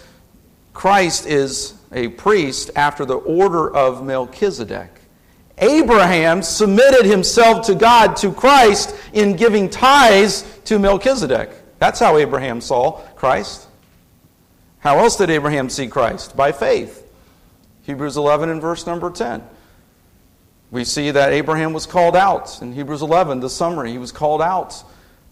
Christ 0.73 1.27
is 1.27 1.75
a 1.93 2.09
priest 2.09 2.71
after 2.75 3.05
the 3.05 3.17
order 3.17 3.73
of 3.75 4.05
Melchizedek. 4.05 4.91
Abraham 5.59 6.43
submitted 6.43 7.05
himself 7.07 7.67
to 7.67 7.75
God, 7.75 8.17
to 8.17 8.33
Christ, 8.33 8.97
in 9.12 9.37
giving 9.37 9.69
tithes 9.69 10.43
to 10.65 10.79
Melchizedek. 10.79 11.62
That's 11.83 11.99
how 11.99 12.16
Abraham 12.16 12.61
saw 12.61 13.01
Christ. 13.16 13.66
How 14.79 15.01
else 15.01 15.16
did 15.16 15.31
Abraham 15.31 15.68
see 15.68 15.88
Christ? 15.88 16.37
By 16.37 16.53
faith. 16.53 17.05
Hebrews 17.83 18.16
11 18.16 18.51
and 18.51 18.62
verse 18.62 18.87
number 18.87 19.11
10. 19.11 19.42
We 20.71 20.85
see 20.85 21.11
that 21.11 21.33
Abraham 21.33 21.73
was 21.73 21.87
called 21.87 22.14
out 22.14 22.62
in 22.62 22.73
Hebrews 22.73 23.03
11, 23.03 23.40
the 23.40 23.51
summary. 23.51 23.90
He 23.90 23.99
was 23.99 24.12
called 24.12 24.40
out 24.40 24.81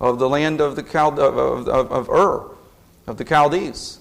of 0.00 0.18
the 0.18 0.28
land 0.28 0.60
of, 0.60 0.74
the 0.74 0.82
of, 1.00 1.68
of, 1.68 1.68
of 1.68 2.10
Ur, 2.10 2.50
of 3.06 3.16
the 3.16 3.24
Chaldees. 3.24 4.00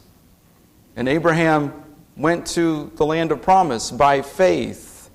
And 0.96 1.08
Abraham 1.08 1.72
went 2.18 2.48
to 2.48 2.92
the 2.96 3.06
land 3.06 3.32
of 3.32 3.44
promise 3.44 3.92
by 3.92 4.24
faith, 4.24 5.12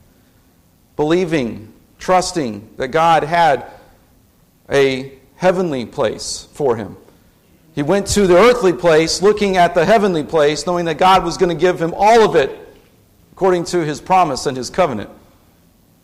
believing, 0.94 1.72
trusting 1.98 2.74
that 2.76 2.92
God 2.92 3.24
had 3.24 3.66
a 4.70 5.18
heavenly 5.34 5.84
place 5.84 6.46
for 6.52 6.76
him. 6.76 6.96
He 7.74 7.82
went 7.82 8.06
to 8.08 8.26
the 8.26 8.36
earthly 8.36 8.72
place 8.72 9.20
looking 9.20 9.56
at 9.56 9.74
the 9.74 9.84
heavenly 9.84 10.22
place, 10.22 10.66
knowing 10.66 10.84
that 10.84 10.98
God 10.98 11.24
was 11.24 11.36
going 11.36 11.54
to 11.54 11.60
give 11.60 11.80
him 11.80 11.92
all 11.96 12.22
of 12.22 12.36
it 12.36 12.60
according 13.32 13.64
to 13.64 13.84
his 13.84 14.00
promise 14.00 14.46
and 14.46 14.56
his 14.56 14.70
covenant. 14.70 15.10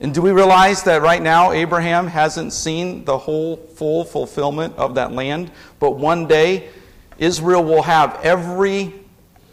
And 0.01 0.13
do 0.13 0.21
we 0.21 0.33
realize 0.33 0.83
that 0.85 1.03
right 1.03 1.23
now 1.23 1.53
Abraham 1.53 2.09
hasn't 2.09 2.53
seen 2.53 3.05
the 3.05 3.17
whole 3.17 3.57
full 3.57 4.05
fulfillment 4.05 4.75
of 4.77 4.97
that 4.97 5.13
land? 5.13 5.53
But 5.79 5.93
one 5.93 6.27
day 6.27 6.71
Israel 7.19 7.63
will 7.63 7.83
have 7.83 8.19
every 8.23 8.95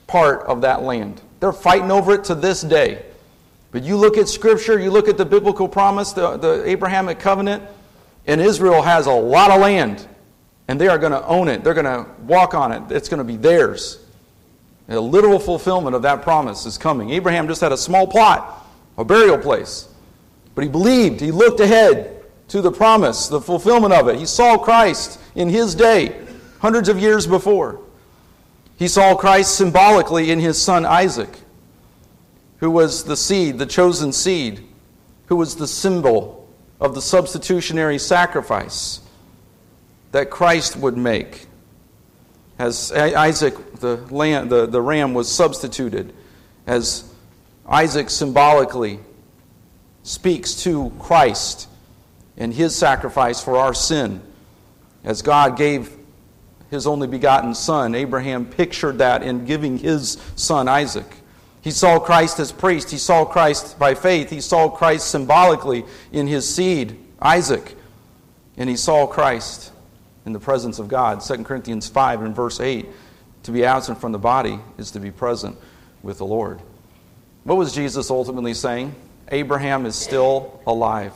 part 0.08 0.42
of 0.48 0.62
that 0.62 0.82
land. 0.82 1.22
They're 1.40 1.54
fighting 1.54 1.92
over 1.92 2.14
it 2.14 2.24
to 2.26 2.36
this 2.36 2.62
day. 2.62 3.06
But 3.72 3.84
you 3.84 3.98
look 3.98 4.18
at 4.18 4.28
Scripture, 4.28 4.80
you 4.80 4.90
look 4.90 5.08
at 5.08 5.18
the 5.18 5.26
biblical 5.26 5.68
promise, 5.68 6.14
the, 6.14 6.38
the 6.38 6.68
Abrahamic 6.68 7.20
covenant, 7.20 7.62
and 8.26 8.42
Israel 8.42 8.82
has 8.82 9.06
a 9.06 9.12
lot 9.12 9.52
of 9.52 9.62
land. 9.62 10.08
And 10.68 10.80
they 10.80 10.88
are 10.88 10.98
going 10.98 11.14
to 11.14 11.26
own 11.26 11.48
it. 11.48 11.64
They're 11.64 11.74
going 11.74 11.86
to 11.86 12.06
walk 12.24 12.54
on 12.54 12.72
it. 12.72 12.92
It's 12.92 13.08
going 13.08 13.20
to 13.20 13.24
be 13.24 13.38
theirs. 13.38 14.00
A 14.90 15.00
literal 15.00 15.40
fulfillment 15.40 15.96
of 15.96 16.02
that 16.04 16.22
promise 16.22 16.66
is 16.66 16.78
coming. 16.78 17.10
Abraham 17.12 17.48
just 17.48 17.62
had 17.62 17.72
a 17.72 17.78
small 17.78 18.08
plot, 18.08 18.66
a 18.98 19.04
burial 19.04 19.38
place. 19.38 19.88
But 20.56 20.64
he 20.64 20.70
believed, 20.70 21.20
he 21.20 21.32
looked 21.32 21.60
ahead 21.60 22.24
to 22.50 22.62
the 22.62 22.72
promise, 22.72 23.28
the 23.28 23.42
fulfillment 23.42 23.94
of 23.94 24.08
it. 24.08 24.18
He 24.18 24.26
saw 24.26 24.58
Christ 24.58 25.20
in 25.36 25.50
his 25.50 25.76
day, 25.76 26.26
hundreds 26.60 26.90
of 26.90 27.00
years 27.00 27.28
before. 27.28 27.82
He 28.78 28.88
saw 28.88 29.16
Christ 29.16 29.56
symbolically 29.56 30.32
in 30.32 30.40
his 30.40 30.62
son 30.62 30.86
Isaac, 30.86 31.40
who 32.58 32.72
was 32.72 33.04
the 33.04 33.18
seed, 33.18 33.58
the 33.58 33.66
chosen 33.66 34.14
seed, 34.14 34.64
who 35.28 35.36
was 35.36 35.56
the 35.56 35.68
symbol 35.68 36.48
of 36.80 36.96
the 36.96 37.02
substitutionary 37.02 38.00
sacrifice 38.00 39.02
that 40.12 40.30
Christ 40.30 40.76
would 40.76 40.98
make. 40.98 41.48
As 42.60 42.91
Isaac, 42.91 43.80
the, 43.80 43.98
lamb, 44.10 44.50
the, 44.50 44.65
the 44.65 44.82
ram, 44.82 45.13
was 45.13 45.32
substituted, 45.32 46.13
as 46.65 47.04
Isaac 47.67 48.10
symbolically 48.10 49.00
speaks 50.04 50.63
to 50.63 50.91
Christ 51.00 51.67
and 52.38 52.54
his 52.54 52.76
sacrifice 52.76 53.43
for 53.43 53.58
our 53.58 53.74
sin. 53.74 54.22
As 55.04 55.22
God 55.22 55.58
gave 55.58 55.91
his 56.72 56.88
only 56.88 57.08
begotten 57.08 57.54
son, 57.54 57.93
Abraham 57.93 58.46
pictured 58.46 58.98
that 59.00 59.22
in 59.22 59.46
giving 59.46 59.78
his 59.78 60.17
son 60.36 60.67
Isaac. 60.67 61.17
He 61.62 61.72
saw 61.72 62.00
Christ 62.00 62.39
as 62.39 62.52
priest. 62.52 62.91
He 62.91 62.98
saw 62.98 63.26
Christ 63.26 63.78
by 63.78 63.93
faith. 63.93 64.30
He 64.30 64.41
saw 64.41 64.70
Christ 64.70 65.10
symbolically 65.10 65.84
in 66.12 66.28
his 66.28 66.48
seed, 66.48 66.98
Isaac. 67.22 67.76
And 68.56 68.70
he 68.70 68.78
saw 68.78 69.06
Christ 69.06 69.72
in 70.28 70.34
the 70.34 70.40
presence 70.40 70.78
of 70.78 70.90
God. 70.90 71.22
2 71.22 71.46
Corinthians 71.46 71.88
5 71.88 72.22
and 72.22 72.36
verse 72.36 72.60
8 72.60 72.86
to 73.44 73.52
be 73.52 73.63
absent 73.63 74.02
from 74.02 74.12
the 74.12 74.20
body 74.20 74.60
is 74.78 74.92
to 74.92 75.00
be 75.00 75.10
present 75.10 75.58
with 76.04 76.18
the 76.18 76.26
Lord. 76.26 76.62
What 77.46 77.56
was 77.56 77.74
Jesus 77.74 78.12
ultimately 78.12 78.54
saying? 78.54 78.94
Abraham 79.30 79.86
is 79.86 79.96
still 79.96 80.60
alive. 80.68 81.13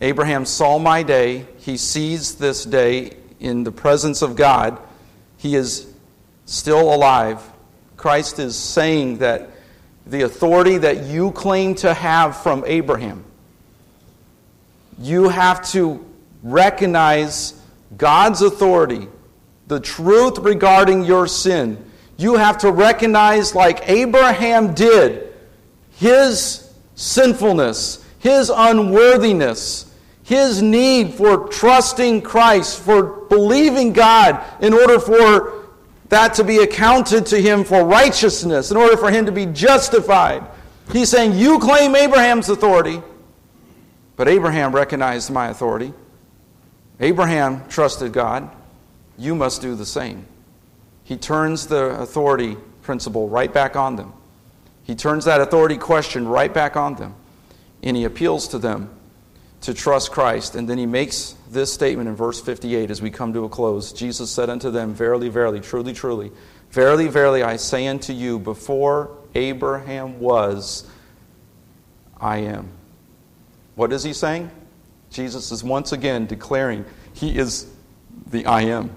Abraham 0.00 0.44
saw 0.44 0.78
my 0.78 1.02
day. 1.02 1.44
He 1.58 1.76
sees 1.76 2.36
this 2.36 2.64
day 2.64 3.16
in 3.40 3.64
the 3.64 3.72
presence 3.72 4.22
of 4.22 4.36
God. 4.36 4.78
He 5.36 5.56
is 5.56 5.92
still 6.46 6.94
alive. 6.94 7.42
Christ 7.96 8.38
is 8.38 8.56
saying 8.56 9.18
that 9.18 9.50
the 10.06 10.22
authority 10.22 10.78
that 10.78 11.06
you 11.06 11.32
claim 11.32 11.74
to 11.76 11.92
have 11.94 12.40
from 12.44 12.62
Abraham, 12.64 13.24
you 15.00 15.28
have 15.28 15.68
to 15.72 16.06
recognize 16.44 17.60
God's 17.96 18.42
authority, 18.42 19.08
the 19.66 19.80
truth 19.80 20.38
regarding 20.38 21.04
your 21.04 21.26
sin. 21.26 21.84
You 22.16 22.34
have 22.34 22.58
to 22.58 22.70
recognize, 22.70 23.54
like 23.54 23.88
Abraham 23.88 24.74
did, 24.74 25.32
his 25.92 26.72
sinfulness, 26.94 28.04
his 28.18 28.50
unworthiness, 28.54 29.92
his 30.22 30.62
need 30.62 31.14
for 31.14 31.48
trusting 31.48 32.22
Christ, 32.22 32.80
for 32.80 33.26
believing 33.26 33.92
God 33.92 34.42
in 34.62 34.72
order 34.72 34.98
for 34.98 35.66
that 36.08 36.34
to 36.34 36.44
be 36.44 36.58
accounted 36.58 37.26
to 37.26 37.40
him 37.40 37.64
for 37.64 37.84
righteousness, 37.84 38.70
in 38.70 38.76
order 38.76 38.96
for 38.96 39.10
him 39.10 39.26
to 39.26 39.32
be 39.32 39.46
justified. 39.46 40.46
He's 40.92 41.08
saying, 41.08 41.34
You 41.34 41.58
claim 41.58 41.96
Abraham's 41.96 42.48
authority, 42.48 43.02
but 44.16 44.28
Abraham 44.28 44.74
recognized 44.74 45.30
my 45.30 45.48
authority. 45.48 45.92
Abraham 47.00 47.66
trusted 47.68 48.12
God. 48.12 48.50
You 49.18 49.34
must 49.34 49.60
do 49.60 49.74
the 49.74 49.86
same. 49.86 50.26
He 51.04 51.16
turns 51.16 51.66
the 51.66 52.00
authority 52.00 52.56
principle 52.82 53.28
right 53.28 53.52
back 53.52 53.76
on 53.76 53.96
them. 53.96 54.12
He 54.84 54.94
turns 54.94 55.24
that 55.24 55.40
authority 55.40 55.76
question 55.76 56.26
right 56.26 56.52
back 56.52 56.76
on 56.76 56.96
them. 56.96 57.14
And 57.82 57.96
he 57.96 58.04
appeals 58.04 58.48
to 58.48 58.58
them 58.58 58.90
to 59.62 59.74
trust 59.74 60.10
Christ. 60.10 60.54
And 60.54 60.68
then 60.68 60.78
he 60.78 60.86
makes 60.86 61.34
this 61.50 61.72
statement 61.72 62.08
in 62.08 62.16
verse 62.16 62.40
58 62.40 62.90
as 62.90 63.00
we 63.00 63.10
come 63.10 63.32
to 63.32 63.44
a 63.44 63.48
close 63.48 63.92
Jesus 63.92 64.30
said 64.30 64.50
unto 64.50 64.70
them, 64.70 64.94
Verily, 64.94 65.28
verily, 65.28 65.60
truly, 65.60 65.92
truly, 65.92 66.32
verily, 66.70 67.08
verily, 67.08 67.42
I 67.42 67.56
say 67.56 67.86
unto 67.86 68.12
you, 68.12 68.38
before 68.38 69.16
Abraham 69.34 70.20
was, 70.20 70.88
I 72.20 72.38
am. 72.38 72.68
What 73.74 73.92
is 73.92 74.02
he 74.02 74.12
saying? 74.12 74.50
Jesus 75.12 75.52
is 75.52 75.62
once 75.62 75.92
again 75.92 76.26
declaring 76.26 76.84
he 77.12 77.36
is 77.36 77.70
the 78.30 78.46
I 78.46 78.62
am. 78.62 78.90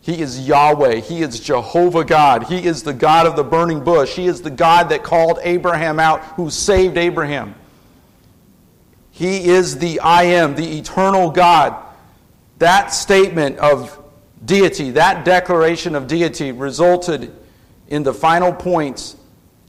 He 0.00 0.20
is 0.20 0.46
Yahweh. 0.46 1.00
He 1.00 1.22
is 1.22 1.40
Jehovah 1.40 2.04
God. 2.04 2.44
He 2.44 2.64
is 2.64 2.84
the 2.84 2.92
God 2.92 3.26
of 3.26 3.34
the 3.34 3.42
burning 3.42 3.82
bush. 3.82 4.14
He 4.14 4.26
is 4.26 4.40
the 4.40 4.50
God 4.50 4.90
that 4.90 5.02
called 5.02 5.40
Abraham 5.42 5.98
out, 5.98 6.22
who 6.36 6.48
saved 6.48 6.96
Abraham. 6.96 7.54
He 9.10 9.48
is 9.48 9.78
the 9.78 9.98
I 10.00 10.24
am, 10.24 10.54
the 10.54 10.78
eternal 10.78 11.30
God. 11.30 11.82
That 12.58 12.92
statement 12.92 13.58
of 13.58 14.00
deity, 14.44 14.92
that 14.92 15.24
declaration 15.24 15.94
of 15.94 16.06
deity, 16.06 16.52
resulted 16.52 17.34
in 17.88 18.02
the 18.02 18.14
final 18.14 18.52
points. 18.52 19.16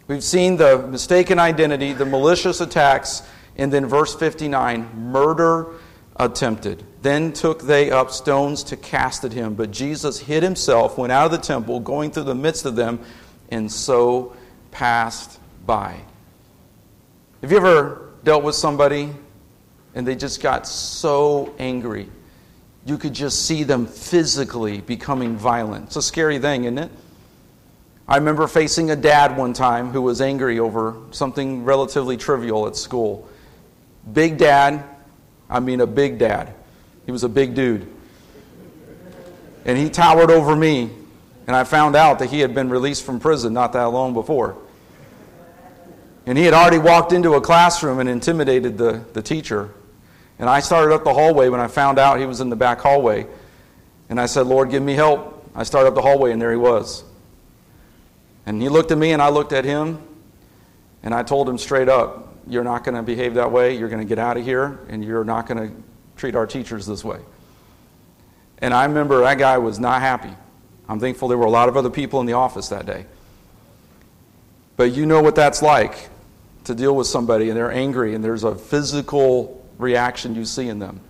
We've 0.08 0.24
seen 0.24 0.58
the 0.58 0.88
mistaken 0.88 1.40
identity, 1.40 1.94
the 1.94 2.06
malicious 2.06 2.62
attacks, 2.62 3.24
and 3.58 3.74
then 3.74 3.86
verse 3.86 4.16
59 4.16 4.90
murder 4.96 5.68
attempted. 6.16 6.84
Then 7.02 7.34
took 7.34 7.64
they 7.64 7.92
up 7.92 8.12
stones 8.12 8.64
to 8.66 8.78
cast 8.78 9.24
at 9.24 9.34
him. 9.34 9.56
But 9.56 9.72
Jesus 9.72 10.20
hid 10.20 10.44
himself, 10.44 10.98
went 10.98 11.12
out 11.12 11.26
of 11.26 11.32
the 11.32 11.38
temple, 11.38 11.80
going 11.80 12.12
through 12.12 12.24
the 12.24 12.36
midst 12.36 12.66
of 12.66 12.76
them, 12.76 13.00
and 13.50 13.72
so 13.72 14.36
passed 14.72 15.40
by. 15.66 16.00
Have 17.42 17.52
you 17.52 17.58
ever 17.58 18.10
dealt 18.24 18.44
with 18.44 18.56
somebody 18.56 19.14
and 19.94 20.08
they 20.08 20.16
just 20.16 20.42
got 20.42 20.68
so 20.68 21.54
angry? 21.60 22.10
You 22.86 22.98
could 22.98 23.14
just 23.14 23.46
see 23.46 23.64
them 23.64 23.86
physically 23.86 24.82
becoming 24.82 25.36
violent. 25.36 25.88
It's 25.88 25.96
a 25.98 26.02
scary 26.02 26.40
thing, 26.40 26.64
isn't 26.64 26.78
it? 26.78 26.92
I 28.08 28.18
remember 28.18 28.48
facing 28.48 28.92
a 28.92 28.96
dad 28.96 29.36
one 29.36 29.52
time 29.52 29.90
who 29.90 30.02
was 30.02 30.22
angry 30.22 30.60
over 30.60 30.96
something 31.12 31.66
relatively 31.66 32.16
trivial 32.16 32.66
at 32.66 32.78
school. 32.78 33.28
Big 34.12 34.38
dad, 34.38 34.84
I 35.50 35.60
mean 35.60 35.82
a 35.82 35.88
big 35.88 36.18
dad. 36.18 36.54
He 37.06 37.12
was 37.12 37.24
a 37.24 37.30
big 37.30 37.56
dude. 37.56 37.88
And 39.66 39.78
he 39.78 39.90
towered 39.90 40.32
over 40.32 40.56
me. 40.56 40.90
And 41.48 41.56
I 41.56 41.64
found 41.64 41.96
out 41.96 42.20
that 42.20 42.30
he 42.30 42.42
had 42.42 42.54
been 42.54 42.70
released 42.70 43.06
from 43.06 43.20
prison 43.20 43.54
not 43.54 43.72
that 43.74 43.86
long 43.86 44.14
before. 44.14 44.58
And 46.26 46.38
he 46.38 46.44
had 46.44 46.54
already 46.54 46.78
walked 46.78 47.14
into 47.14 47.36
a 47.36 47.42
classroom 47.42 48.00
and 48.00 48.10
intimidated 48.10 48.78
the, 48.78 49.04
the 49.14 49.22
teacher. 49.22 49.74
And 50.40 50.50
I 50.50 50.60
started 50.60 50.94
up 50.94 51.06
the 51.06 51.14
hallway 51.14 51.48
when 51.48 51.62
I 51.62 51.68
found 51.68 51.98
out 51.98 52.20
he 52.20 52.26
was 52.26 52.42
in 52.42 52.50
the 52.50 52.56
back 52.58 52.82
hallway. 52.82 53.26
And 54.10 54.20
I 54.20 54.26
said, 54.26 54.46
Lord, 54.46 54.70
give 54.70 54.84
me 54.84 54.94
help. 54.94 55.50
I 55.56 55.64
started 55.64 55.88
up 55.88 55.96
the 55.96 56.02
hallway, 56.02 56.32
and 56.32 56.42
there 56.42 56.52
he 56.52 56.58
was. 56.58 57.04
And 58.46 58.62
he 58.62 58.68
looked 58.70 58.92
at 58.92 58.98
me, 58.98 59.14
and 59.14 59.22
I 59.22 59.30
looked 59.30 59.54
at 59.54 59.64
him. 59.64 60.02
And 61.02 61.14
I 61.14 61.24
told 61.24 61.48
him 61.48 61.58
straight 61.58 61.88
up, 61.88 62.27
You're 62.48 62.64
not 62.64 62.84
going 62.84 62.96
to 62.96 63.04
behave 63.04 63.34
that 63.36 63.52
way. 63.52 63.78
You're 63.78 63.90
going 63.90 64.02
to 64.02 64.08
get 64.08 64.20
out 64.20 64.38
of 64.38 64.44
here, 64.44 64.80
and 64.90 65.04
you're 65.04 65.24
not 65.24 65.48
going 65.48 65.70
to 65.70 65.76
treat 66.16 66.36
our 66.36 66.48
teachers 66.48 66.86
this 66.86 67.04
way. 67.04 67.20
And 68.60 68.74
I 68.74 68.86
remember 68.86 69.22
that 69.22 69.38
guy 69.38 69.58
was 69.58 69.80
not 69.80 70.02
happy. 70.02 70.34
I'm 70.90 71.00
thankful 71.00 71.28
there 71.28 71.38
were 71.38 71.46
a 71.46 71.52
lot 71.52 71.70
of 71.70 71.78
other 71.78 71.90
people 71.90 72.20
in 72.22 72.26
the 72.26 72.34
office 72.34 72.70
that 72.70 72.86
day. 72.86 73.06
But 74.78 74.94
you 74.94 75.06
know 75.06 75.22
what 75.22 75.36
that's 75.36 75.62
like 75.62 76.10
to 76.64 76.76
deal 76.76 76.96
with 76.96 77.08
somebody 77.08 77.50
and 77.50 77.58
they're 77.58 77.72
angry 77.72 78.14
and 78.14 78.24
there's 78.24 78.44
a 78.44 78.56
physical 78.56 79.66
reaction 79.78 80.36
you 80.36 80.46
see 80.46 80.70
in 80.70 80.80
them. 80.80 81.02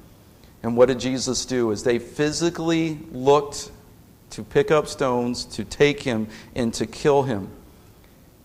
And 0.63 0.75
what 0.75 0.87
did 0.87 0.99
Jesus 0.99 1.45
do? 1.45 1.71
Is 1.71 1.83
they 1.83 1.99
physically 1.99 2.99
looked 3.11 3.71
to 4.31 4.43
pick 4.43 4.71
up 4.71 4.87
stones 4.87 5.45
to 5.45 5.63
take 5.63 6.01
him 6.01 6.27
and 6.55 6.73
to 6.73 6.85
kill 6.85 7.23
him. 7.23 7.49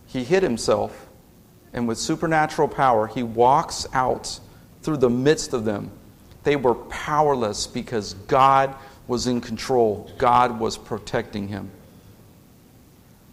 He 0.06 0.24
hid 0.24 0.42
himself, 0.42 1.08
and 1.72 1.88
with 1.88 1.98
supernatural 1.98 2.68
power, 2.68 3.06
he 3.06 3.22
walks 3.22 3.86
out 3.92 4.38
through 4.82 4.98
the 4.98 5.10
midst 5.10 5.52
of 5.52 5.64
them. 5.64 5.90
They 6.44 6.56
were 6.56 6.74
powerless 6.74 7.66
because 7.66 8.14
God 8.26 8.74
was 9.06 9.26
in 9.26 9.40
control, 9.40 10.10
God 10.18 10.58
was 10.58 10.78
protecting 10.78 11.48
him. 11.48 11.70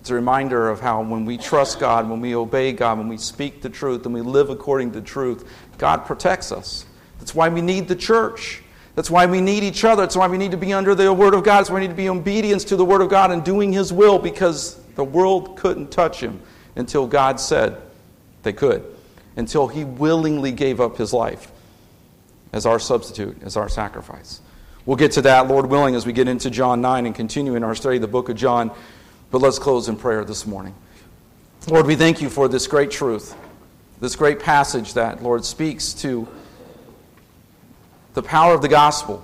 It's 0.02 0.10
a 0.10 0.16
reminder 0.16 0.70
of 0.70 0.80
how 0.80 1.04
when 1.04 1.26
we 1.26 1.38
trust 1.38 1.80
God, 1.80 2.10
when 2.10 2.22
we 2.22 2.36
obey 2.36 2.72
God, 2.72 2.98
when 2.98 3.10
we 3.10 3.18
speak 3.18 3.62
the 3.62 3.70
truth, 3.70 4.06
and 4.06 4.14
we 4.14 4.22
live 4.22 4.50
according 4.50 4.94
to 4.94 5.02
truth, 5.02 5.48
God 5.78 6.06
protects 6.06 6.52
us. 6.52 6.86
That's 7.20 7.36
why 7.36 7.50
we 7.50 7.62
need 7.62 7.88
the 7.88 7.96
church. 7.96 8.64
That's 8.96 9.12
why 9.12 9.26
we 9.26 9.42
need 9.42 9.64
each 9.64 9.84
other. 9.84 10.02
That's 10.02 10.16
why 10.16 10.28
we 10.28 10.38
need 10.38 10.52
to 10.52 10.58
be 10.58 10.74
under 10.74 10.96
the 10.96 11.12
Word 11.14 11.34
of 11.34 11.44
God. 11.44 11.60
That's 11.60 11.70
why 11.70 11.76
we 11.76 11.82
need 11.82 11.90
to 11.90 11.96
be 11.96 12.08
in 12.08 12.18
obedience 12.18 12.64
to 12.66 12.76
the 12.76 12.86
Word 12.86 13.02
of 13.02 13.10
God 13.10 13.32
and 13.32 13.44
doing 13.44 13.74
His 13.74 13.92
will 13.92 14.18
because 14.18 14.82
the 14.96 15.04
world 15.04 15.58
couldn't 15.58 15.92
touch 15.92 16.22
Him 16.22 16.42
until 16.76 17.06
God 17.06 17.40
said 17.40 17.82
they 18.44 18.54
could, 18.54 18.86
until 19.36 19.68
He 19.68 19.84
willingly 19.84 20.52
gave 20.52 20.80
up 20.80 20.98
His 20.98 21.14
life 21.14 21.52
as 22.54 22.66
our 22.66 22.80
substitute, 22.80 23.38
as 23.44 23.58
our 23.58 23.70
sacrifice. 23.70 24.42
We'll 24.86 24.98
get 24.98 25.12
to 25.14 25.22
that, 25.24 25.48
Lord 25.48 25.68
willing, 25.68 25.96
as 25.96 26.06
we 26.06 26.14
get 26.14 26.28
into 26.28 26.50
John 26.50 26.82
9 26.82 27.06
and 27.06 27.14
continue 27.14 27.56
in 27.56 27.64
our 27.64 27.76
study 27.76 27.98
of 27.98 28.02
the 28.02 28.08
book 28.08 28.30
of 28.30 28.36
John. 28.36 28.72
But 29.30 29.40
let's 29.42 29.60
close 29.60 29.88
in 29.88 29.98
prayer 29.98 30.26
this 30.26 30.48
morning. 30.48 30.74
Lord, 31.68 31.86
we 31.86 31.96
thank 31.96 32.22
you 32.22 32.30
for 32.30 32.48
this 32.48 32.66
great 32.66 32.90
truth, 32.90 33.36
this 34.00 34.16
great 34.16 34.40
passage 34.40 34.94
that, 34.96 35.22
Lord, 35.22 35.46
speaks 35.46 35.94
to 35.96 36.28
the 38.14 38.24
power 38.24 38.56
of 38.56 38.62
the 38.62 38.68
gospel, 38.68 39.24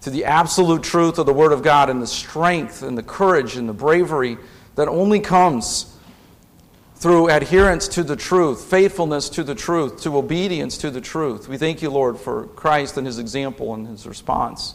to 0.00 0.10
the 0.10 0.24
absolute 0.24 0.82
truth 0.82 1.18
of 1.18 1.26
the 1.26 1.32
Word 1.32 1.52
of 1.52 1.62
God, 1.62 1.88
and 1.90 2.02
the 2.02 2.06
strength 2.06 2.82
and 2.82 2.98
the 2.98 3.02
courage 3.02 3.56
and 3.56 3.68
the 3.68 3.72
bravery 3.72 4.38
that 4.74 4.88
only 4.88 5.20
comes 5.20 5.96
through 6.98 7.28
adherence 7.28 7.86
to 7.86 8.02
the 8.02 8.16
truth, 8.16 8.64
faithfulness 8.64 9.28
to 9.28 9.44
the 9.44 9.54
truth, 9.54 10.00
to 10.02 10.16
obedience 10.16 10.76
to 10.78 10.90
the 10.90 11.00
truth. 11.00 11.48
We 11.48 11.56
thank 11.56 11.80
you, 11.80 11.90
Lord, 11.90 12.18
for 12.18 12.48
Christ 12.48 12.96
and 12.96 13.06
his 13.06 13.20
example 13.20 13.72
and 13.72 13.86
his 13.86 14.04
response. 14.04 14.74